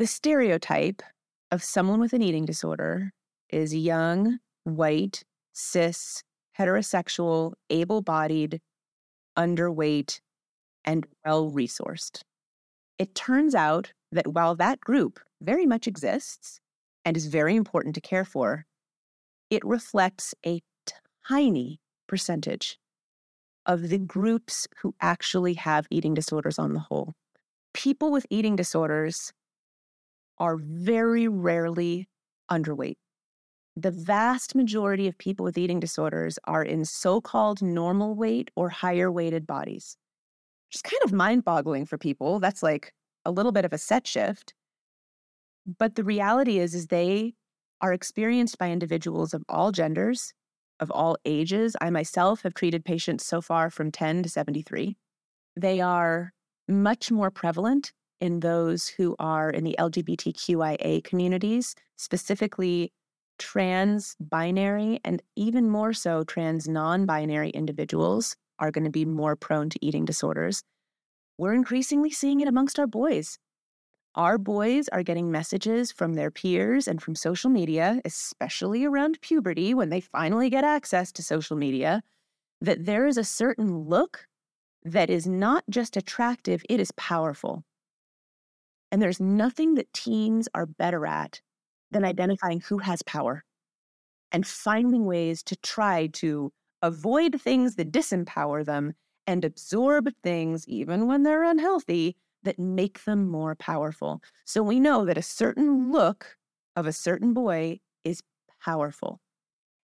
The 0.00 0.06
stereotype 0.06 1.02
of 1.50 1.62
someone 1.62 2.00
with 2.00 2.14
an 2.14 2.22
eating 2.22 2.46
disorder 2.46 3.12
is 3.50 3.74
young, 3.74 4.38
white, 4.64 5.24
cis, 5.52 6.22
heterosexual, 6.58 7.52
able 7.68 8.00
bodied, 8.00 8.62
underweight, 9.36 10.20
and 10.86 11.04
well 11.22 11.50
resourced. 11.50 12.22
It 12.96 13.14
turns 13.14 13.54
out 13.54 13.92
that 14.10 14.28
while 14.28 14.54
that 14.54 14.80
group 14.80 15.20
very 15.42 15.66
much 15.66 15.86
exists 15.86 16.60
and 17.04 17.14
is 17.14 17.26
very 17.26 17.54
important 17.54 17.94
to 17.96 18.00
care 18.00 18.24
for, 18.24 18.64
it 19.50 19.62
reflects 19.66 20.34
a 20.46 20.62
tiny 21.28 21.78
percentage 22.06 22.78
of 23.66 23.90
the 23.90 23.98
groups 23.98 24.66
who 24.80 24.94
actually 25.02 25.52
have 25.52 25.86
eating 25.90 26.14
disorders 26.14 26.58
on 26.58 26.72
the 26.72 26.80
whole. 26.80 27.12
People 27.74 28.10
with 28.10 28.24
eating 28.30 28.56
disorders 28.56 29.34
are 30.40 30.56
very 30.56 31.28
rarely 31.28 32.08
underweight. 32.50 32.96
The 33.76 33.92
vast 33.92 34.56
majority 34.56 35.06
of 35.06 35.16
people 35.16 35.44
with 35.44 35.56
eating 35.56 35.78
disorders 35.78 36.38
are 36.44 36.64
in 36.64 36.84
so 36.84 37.20
called 37.20 37.62
normal 37.62 38.16
weight 38.16 38.50
or 38.56 38.68
higher 38.70 39.12
weighted 39.12 39.46
bodies 39.46 39.96
just 40.70 40.84
kind 40.84 41.02
of 41.04 41.12
mind 41.12 41.44
boggling 41.44 41.84
for 41.84 41.98
people. 41.98 42.40
That's 42.40 42.62
like 42.62 42.92
a 43.24 43.30
little 43.30 43.52
bit 43.52 43.64
of 43.64 43.72
a 43.72 43.78
set 43.78 44.06
shift. 44.06 44.54
But 45.78 45.94
the 45.94 46.04
reality 46.04 46.58
is, 46.58 46.74
is 46.74 46.86
they 46.86 47.34
are 47.80 47.92
experienced 47.92 48.58
by 48.58 48.70
individuals 48.70 49.34
of 49.34 49.42
all 49.48 49.72
genders, 49.72 50.32
of 50.78 50.90
all 50.90 51.16
ages. 51.24 51.76
I 51.80 51.90
myself 51.90 52.42
have 52.42 52.54
treated 52.54 52.84
patients 52.84 53.26
so 53.26 53.40
far 53.40 53.70
from 53.70 53.90
10 53.90 54.22
to 54.22 54.28
73. 54.28 54.96
They 55.56 55.80
are 55.80 56.32
much 56.68 57.10
more 57.10 57.30
prevalent 57.30 57.92
in 58.20 58.40
those 58.40 58.88
who 58.88 59.16
are 59.18 59.50
in 59.50 59.64
the 59.64 59.76
LGBTQIA 59.78 61.02
communities, 61.04 61.74
specifically 61.96 62.92
trans 63.38 64.16
binary 64.20 65.00
and 65.04 65.22
even 65.34 65.70
more 65.70 65.92
so 65.92 66.22
trans 66.24 66.68
non 66.68 67.06
binary 67.06 67.50
individuals 67.50 68.36
are 68.58 68.70
going 68.70 68.84
to 68.84 68.90
be 68.90 69.04
more 69.04 69.34
prone 69.34 69.70
to 69.70 69.84
eating 69.84 70.04
disorders. 70.04 70.62
We're 71.38 71.54
increasingly 71.54 72.10
seeing 72.10 72.40
it 72.40 72.48
amongst 72.48 72.78
our 72.78 72.86
boys. 72.86 73.38
Our 74.14 74.38
boys 74.38 74.88
are 74.88 75.02
getting 75.02 75.30
messages 75.30 75.92
from 75.92 76.14
their 76.14 76.30
peers 76.30 76.86
and 76.86 77.00
from 77.00 77.14
social 77.14 77.48
media, 77.48 78.00
especially 78.04 78.84
around 78.84 79.20
puberty 79.22 79.72
when 79.72 79.88
they 79.88 80.00
finally 80.00 80.50
get 80.50 80.64
access 80.64 81.12
to 81.12 81.22
social 81.22 81.56
media, 81.56 82.02
that 82.60 82.84
there 82.84 83.06
is 83.06 83.16
a 83.16 83.24
certain 83.24 83.84
look 83.88 84.26
that 84.84 85.10
is 85.10 85.26
not 85.26 85.64
just 85.70 85.96
attractive, 85.96 86.62
it 86.68 86.80
is 86.80 86.90
powerful. 86.92 87.64
And 88.90 89.00
there's 89.00 89.20
nothing 89.20 89.74
that 89.74 89.92
teens 89.92 90.48
are 90.54 90.66
better 90.66 91.06
at 91.06 91.40
than 91.90 92.02
mm-hmm. 92.02 92.10
identifying 92.10 92.60
who 92.60 92.78
has 92.78 93.02
power 93.02 93.44
and 94.32 94.46
finding 94.46 95.06
ways 95.06 95.42
to 95.44 95.56
try 95.56 96.08
to 96.08 96.52
avoid 96.82 97.40
things 97.40 97.76
that 97.76 97.92
disempower 97.92 98.64
them 98.64 98.94
and 99.26 99.44
absorb 99.44 100.08
things, 100.22 100.66
even 100.66 101.06
when 101.06 101.22
they're 101.22 101.44
unhealthy, 101.44 102.16
that 102.42 102.58
make 102.58 103.04
them 103.04 103.28
more 103.28 103.54
powerful. 103.54 104.22
So 104.44 104.62
we 104.62 104.80
know 104.80 105.04
that 105.04 105.18
a 105.18 105.22
certain 105.22 105.92
look 105.92 106.36
of 106.74 106.86
a 106.86 106.92
certain 106.92 107.34
boy 107.34 107.80
is 108.04 108.22
powerful. 108.64 109.20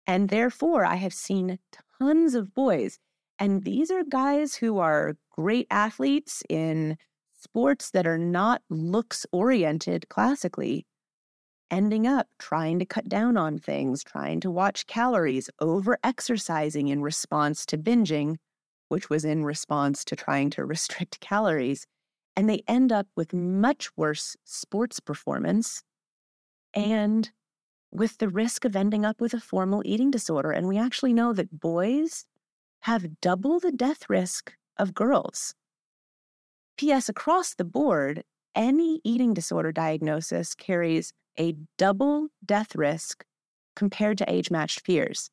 And 0.07 0.29
therefore, 0.29 0.85
I 0.85 0.95
have 0.95 1.13
seen 1.13 1.59
tons 1.99 2.35
of 2.35 2.53
boys, 2.53 2.99
and 3.39 3.63
these 3.63 3.91
are 3.91 4.03
guys 4.03 4.55
who 4.55 4.77
are 4.77 5.17
great 5.31 5.67
athletes 5.69 6.43
in 6.47 6.97
sports 7.45 7.91
that 7.91 8.07
are 8.07 8.17
not 8.17 8.63
looks 8.71 9.23
oriented 9.31 10.09
classically, 10.09 10.87
ending 11.69 12.07
up 12.07 12.27
trying 12.39 12.79
to 12.79 12.85
cut 12.85 13.07
down 13.07 13.37
on 13.37 13.59
things, 13.59 14.03
trying 14.03 14.39
to 14.39 14.49
watch 14.49 14.87
calories, 14.87 15.47
over 15.59 15.99
exercising 16.03 16.87
in 16.87 17.03
response 17.03 17.63
to 17.67 17.77
binging, 17.77 18.37
which 18.89 19.11
was 19.11 19.23
in 19.23 19.45
response 19.45 20.03
to 20.05 20.15
trying 20.15 20.49
to 20.49 20.65
restrict 20.73 21.19
calories. 21.19 21.85
And 22.35 22.49
they 22.49 22.63
end 22.67 22.91
up 22.91 23.07
with 23.15 23.31
much 23.31 23.89
worse 23.95 24.35
sports 24.43 24.99
performance 24.99 25.83
and 26.73 27.31
with 27.91 28.17
the 28.17 28.27
risk 28.27 28.65
of 28.65 28.75
ending 28.75 29.05
up 29.05 29.21
with 29.21 29.35
a 29.35 29.39
formal 29.39 29.83
eating 29.85 30.09
disorder. 30.09 30.51
And 30.51 30.67
we 30.67 30.79
actually 30.79 31.13
know 31.13 31.31
that 31.33 31.59
boys 31.59 32.25
have 32.81 33.21
double 33.21 33.59
the 33.59 33.71
death 33.71 34.09
risk 34.09 34.53
of 34.77 34.95
girls. 34.95 35.53
P.S. 36.77 37.07
Across 37.07 37.55
the 37.55 37.63
board, 37.63 38.23
any 38.53 38.99
eating 39.03 39.33
disorder 39.33 39.71
diagnosis 39.71 40.53
carries 40.53 41.13
a 41.39 41.55
double 41.77 42.27
death 42.45 42.75
risk 42.75 43.23
compared 43.75 44.17
to 44.17 44.31
age 44.31 44.51
matched 44.51 44.85
peers. 44.85 45.29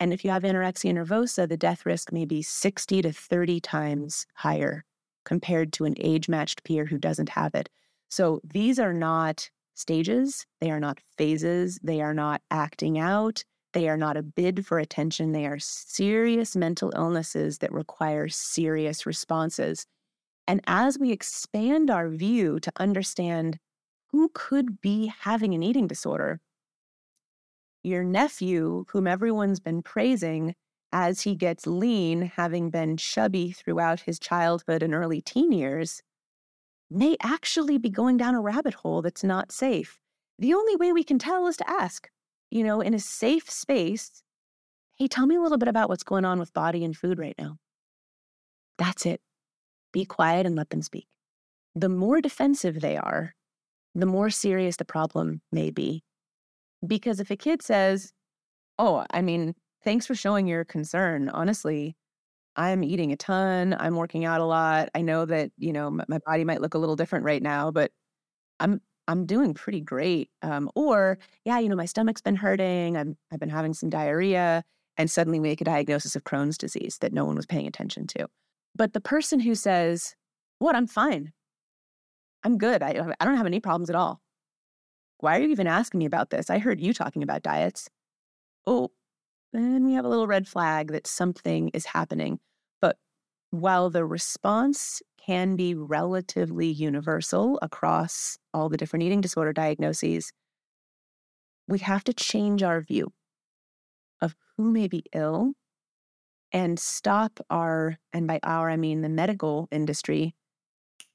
And 0.00 0.12
if 0.12 0.24
you 0.24 0.30
have 0.30 0.42
anorexia 0.42 0.94
nervosa, 0.94 1.48
the 1.48 1.56
death 1.56 1.84
risk 1.84 2.12
may 2.12 2.24
be 2.24 2.42
60 2.42 3.02
to 3.02 3.12
30 3.12 3.60
times 3.60 4.26
higher 4.34 4.84
compared 5.24 5.72
to 5.74 5.84
an 5.84 5.94
age 5.98 6.28
matched 6.28 6.64
peer 6.64 6.86
who 6.86 6.98
doesn't 6.98 7.28
have 7.30 7.54
it. 7.54 7.68
So 8.08 8.40
these 8.42 8.78
are 8.78 8.94
not 8.94 9.50
stages, 9.74 10.46
they 10.60 10.70
are 10.70 10.80
not 10.80 10.98
phases, 11.16 11.78
they 11.82 12.00
are 12.00 12.14
not 12.14 12.42
acting 12.50 12.98
out, 12.98 13.44
they 13.72 13.88
are 13.88 13.96
not 13.96 14.16
a 14.16 14.22
bid 14.22 14.66
for 14.66 14.78
attention. 14.78 15.32
They 15.32 15.46
are 15.46 15.58
serious 15.58 16.56
mental 16.56 16.92
illnesses 16.96 17.58
that 17.58 17.72
require 17.72 18.28
serious 18.28 19.06
responses. 19.06 19.86
And 20.50 20.62
as 20.66 20.98
we 20.98 21.12
expand 21.12 21.92
our 21.92 22.08
view 22.08 22.58
to 22.58 22.72
understand 22.76 23.60
who 24.08 24.32
could 24.34 24.80
be 24.80 25.06
having 25.20 25.54
an 25.54 25.62
eating 25.62 25.86
disorder, 25.86 26.40
your 27.84 28.02
nephew, 28.02 28.84
whom 28.88 29.06
everyone's 29.06 29.60
been 29.60 29.80
praising, 29.80 30.56
as 30.92 31.20
he 31.20 31.36
gets 31.36 31.68
lean, 31.68 32.32
having 32.34 32.68
been 32.68 32.96
chubby 32.96 33.52
throughout 33.52 34.00
his 34.00 34.18
childhood 34.18 34.82
and 34.82 34.92
early 34.92 35.20
teen 35.20 35.52
years, 35.52 36.02
may 36.90 37.16
actually 37.22 37.78
be 37.78 37.88
going 37.88 38.16
down 38.16 38.34
a 38.34 38.40
rabbit 38.40 38.74
hole 38.74 39.02
that's 39.02 39.22
not 39.22 39.52
safe. 39.52 40.00
The 40.36 40.52
only 40.52 40.74
way 40.74 40.92
we 40.92 41.04
can 41.04 41.20
tell 41.20 41.46
is 41.46 41.58
to 41.58 41.70
ask, 41.70 42.10
you 42.50 42.64
know, 42.64 42.80
in 42.80 42.92
a 42.92 42.98
safe 42.98 43.48
space, 43.48 44.24
hey, 44.98 45.06
tell 45.06 45.26
me 45.26 45.36
a 45.36 45.40
little 45.40 45.58
bit 45.58 45.68
about 45.68 45.88
what's 45.88 46.02
going 46.02 46.24
on 46.24 46.40
with 46.40 46.52
body 46.52 46.84
and 46.84 46.96
food 46.96 47.20
right 47.20 47.36
now. 47.38 47.58
That's 48.78 49.06
it. 49.06 49.20
Be 49.92 50.04
quiet 50.04 50.46
and 50.46 50.56
let 50.56 50.70
them 50.70 50.82
speak. 50.82 51.06
The 51.74 51.88
more 51.88 52.20
defensive 52.20 52.80
they 52.80 52.96
are, 52.96 53.34
the 53.94 54.06
more 54.06 54.30
serious 54.30 54.76
the 54.76 54.84
problem 54.84 55.40
may 55.52 55.70
be. 55.70 56.02
Because 56.86 57.20
if 57.20 57.30
a 57.30 57.36
kid 57.36 57.62
says, 57.62 58.12
Oh, 58.78 59.04
I 59.10 59.20
mean, 59.20 59.54
thanks 59.84 60.06
for 60.06 60.14
showing 60.14 60.46
your 60.46 60.64
concern. 60.64 61.28
Honestly, 61.28 61.96
I'm 62.56 62.82
eating 62.82 63.12
a 63.12 63.16
ton. 63.16 63.76
I'm 63.78 63.96
working 63.96 64.24
out 64.24 64.40
a 64.40 64.46
lot. 64.46 64.88
I 64.94 65.02
know 65.02 65.24
that, 65.26 65.50
you 65.58 65.72
know, 65.72 65.90
my, 65.90 66.18
body 66.24 66.44
might 66.44 66.60
look 66.60 66.74
a 66.74 66.78
little 66.78 66.96
different 66.96 67.24
right 67.24 67.42
now, 67.42 67.70
but 67.70 67.92
I'm 68.58 68.80
I'm 69.08 69.26
doing 69.26 69.54
pretty 69.54 69.80
great. 69.80 70.30
Um, 70.42 70.70
or, 70.74 71.18
yeah, 71.44 71.58
you 71.58 71.68
know, 71.68 71.76
my 71.76 71.84
stomach's 71.84 72.20
been 72.20 72.36
hurting. 72.36 72.96
I'm, 72.96 73.16
I've 73.32 73.40
been 73.40 73.48
having 73.48 73.74
some 73.74 73.90
diarrhea, 73.90 74.62
and 74.96 75.10
suddenly 75.10 75.40
we 75.40 75.48
make 75.48 75.60
a 75.60 75.64
diagnosis 75.64 76.14
of 76.14 76.22
Crohn's 76.22 76.56
disease 76.56 76.98
that 77.00 77.12
no 77.12 77.24
one 77.24 77.34
was 77.34 77.46
paying 77.46 77.66
attention 77.66 78.06
to. 78.08 78.28
But 78.74 78.92
the 78.92 79.00
person 79.00 79.40
who 79.40 79.54
says, 79.54 80.14
What? 80.58 80.76
I'm 80.76 80.86
fine. 80.86 81.32
I'm 82.42 82.58
good. 82.58 82.82
I, 82.82 83.14
I 83.20 83.24
don't 83.24 83.36
have 83.36 83.46
any 83.46 83.60
problems 83.60 83.90
at 83.90 83.96
all. 83.96 84.20
Why 85.18 85.36
are 85.36 85.40
you 85.42 85.48
even 85.48 85.66
asking 85.66 85.98
me 85.98 86.06
about 86.06 86.30
this? 86.30 86.48
I 86.48 86.58
heard 86.58 86.80
you 86.80 86.94
talking 86.94 87.22
about 87.22 87.42
diets. 87.42 87.88
Oh, 88.66 88.90
then 89.52 89.84
we 89.84 89.94
have 89.94 90.04
a 90.04 90.08
little 90.08 90.26
red 90.26 90.48
flag 90.48 90.92
that 90.92 91.06
something 91.06 91.70
is 91.70 91.86
happening. 91.86 92.40
But 92.80 92.96
while 93.50 93.90
the 93.90 94.04
response 94.06 95.02
can 95.18 95.56
be 95.56 95.74
relatively 95.74 96.68
universal 96.68 97.58
across 97.60 98.38
all 98.54 98.68
the 98.68 98.76
different 98.76 99.02
eating 99.02 99.20
disorder 99.20 99.52
diagnoses, 99.52 100.32
we 101.68 101.78
have 101.80 102.04
to 102.04 102.14
change 102.14 102.62
our 102.62 102.80
view 102.80 103.12
of 104.20 104.34
who 104.56 104.70
may 104.70 104.88
be 104.88 105.04
ill 105.12 105.52
and 106.52 106.78
stop 106.78 107.40
our, 107.50 107.98
and 108.12 108.26
by 108.26 108.40
our, 108.42 108.70
I 108.70 108.76
mean 108.76 109.02
the 109.02 109.08
medical 109.08 109.68
industry, 109.70 110.34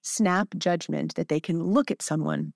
snap 0.01 0.49
judgment 0.57 1.15
that 1.15 1.29
they 1.29 1.39
can 1.39 1.63
look 1.63 1.91
at 1.91 2.01
someone 2.01 2.53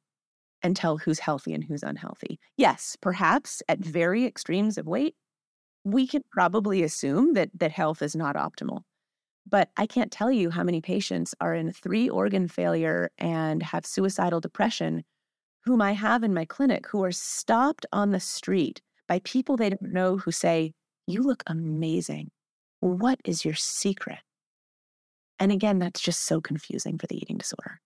and 0.62 0.76
tell 0.76 0.98
who's 0.98 1.20
healthy 1.20 1.54
and 1.54 1.64
who's 1.64 1.84
unhealthy. 1.84 2.40
Yes, 2.58 2.98
perhaps 3.02 3.62
at 3.68 3.80
very 3.80 4.26
extremes 4.26 4.78
of 4.78 4.88
weight, 4.88 5.16
we 5.84 6.06
can 6.06 6.22
probably 6.32 6.84
assume 6.84 7.34
that 7.34 7.50
that 7.58 7.72
health 7.72 8.02
is 8.02 8.16
not 8.16 8.36
optimal. 8.36 8.82
But 9.48 9.70
I 9.78 9.88
can't 9.88 10.12
tell 10.12 10.32
you 10.32 10.50
how 10.52 10.64
many 10.64 10.82
patients 10.82 11.34
are 11.42 11.56
in 11.56 11.72
three 11.72 12.10
organ 12.10 12.48
failure 12.48 13.10
and 13.18 13.64
have 13.64 13.86
suicidal 13.86 14.42
depression 14.42 15.04
whom 15.66 15.82
I 15.82 15.94
have 15.94 16.24
in 16.24 16.34
my 16.34 16.46
clinic 16.46 16.88
who 16.88 17.04
are 17.04 17.12
stopped 17.12 17.86
on 17.92 18.12
the 18.12 18.20
street 18.20 18.82
by 19.08 19.20
people 19.20 19.58
they 19.58 19.70
don't 19.70 19.94
know 19.94 20.18
who 20.18 20.32
say, 20.32 20.74
You 21.08 21.24
look 21.24 21.44
amazing. 21.48 22.32
What 22.80 23.20
is 23.26 23.44
your 23.44 23.56
secret? 23.56 24.20
And 25.40 25.52
again, 25.52 25.80
that's 25.80 26.02
just 26.02 26.24
so 26.24 26.42
confusing 26.42 26.98
for 26.98 27.08
the 27.08 27.18
eating 27.18 27.38
disorder. 27.38 27.80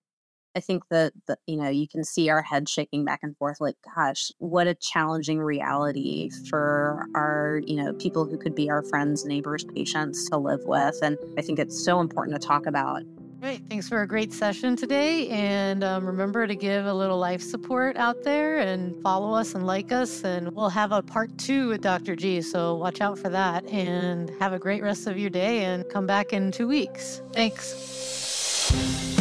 I 0.56 0.60
think 0.60 0.84
that, 0.90 1.14
you 1.48 1.58
know 1.58 1.70
you 1.70 1.88
can 1.88 2.04
see 2.04 2.30
our 2.30 2.44
head 2.44 2.70
shaking 2.70 3.04
back 3.06 3.22
and 3.24 3.36
forth 3.38 3.60
like 3.60 3.76
gosh 3.96 4.32
what 4.38 4.68
a 4.68 4.76
challenging 4.76 5.40
reality 5.40 6.30
for 6.48 7.08
our 7.16 7.62
you 7.66 7.76
know 7.76 7.94
people 7.94 8.26
who 8.26 8.38
could 8.38 8.54
be 8.54 8.70
our 8.70 8.84
friends 8.84 9.26
neighbors 9.26 9.64
patients 9.64 10.30
to 10.30 10.38
live 10.38 10.62
with 10.66 11.00
and 11.02 11.18
I 11.38 11.42
think 11.42 11.58
it's 11.58 11.84
so 11.84 12.00
important 12.00 12.40
to 12.40 12.48
talk 12.48 12.68
about 12.68 13.02
Great. 13.44 13.62
Thanks 13.70 13.90
for 13.90 14.04
a 14.04 14.08
great 14.08 14.32
session 14.32 14.78
today. 14.78 15.28
And 15.28 15.84
um, 15.84 16.06
remember 16.06 16.48
to 16.48 16.56
give 16.56 16.86
a 16.86 16.94
little 16.94 17.18
life 17.18 17.42
support 17.42 17.98
out 17.98 18.24
there 18.24 18.60
and 18.60 18.96
follow 19.02 19.34
us 19.34 19.54
and 19.54 19.68
like 19.68 19.92
us. 19.92 20.24
And 20.24 20.56
we'll 20.56 20.70
have 20.70 20.94
a 20.94 21.02
part 21.02 21.38
two 21.38 21.68
with 21.68 21.82
Dr. 21.82 22.16
G. 22.16 22.42
So 22.42 22.76
watch 22.76 23.02
out 23.02 23.20
for 23.20 23.28
that 23.28 23.66
and 23.66 24.32
have 24.40 24.54
a 24.54 24.60
great 24.60 24.82
rest 24.82 25.08
of 25.08 25.18
your 25.18 25.30
day 25.30 25.66
and 25.66 25.84
come 25.90 26.08
back 26.08 26.32
in 26.32 26.54
two 26.54 26.70
weeks. 26.70 27.22
Thanks. 27.34 29.12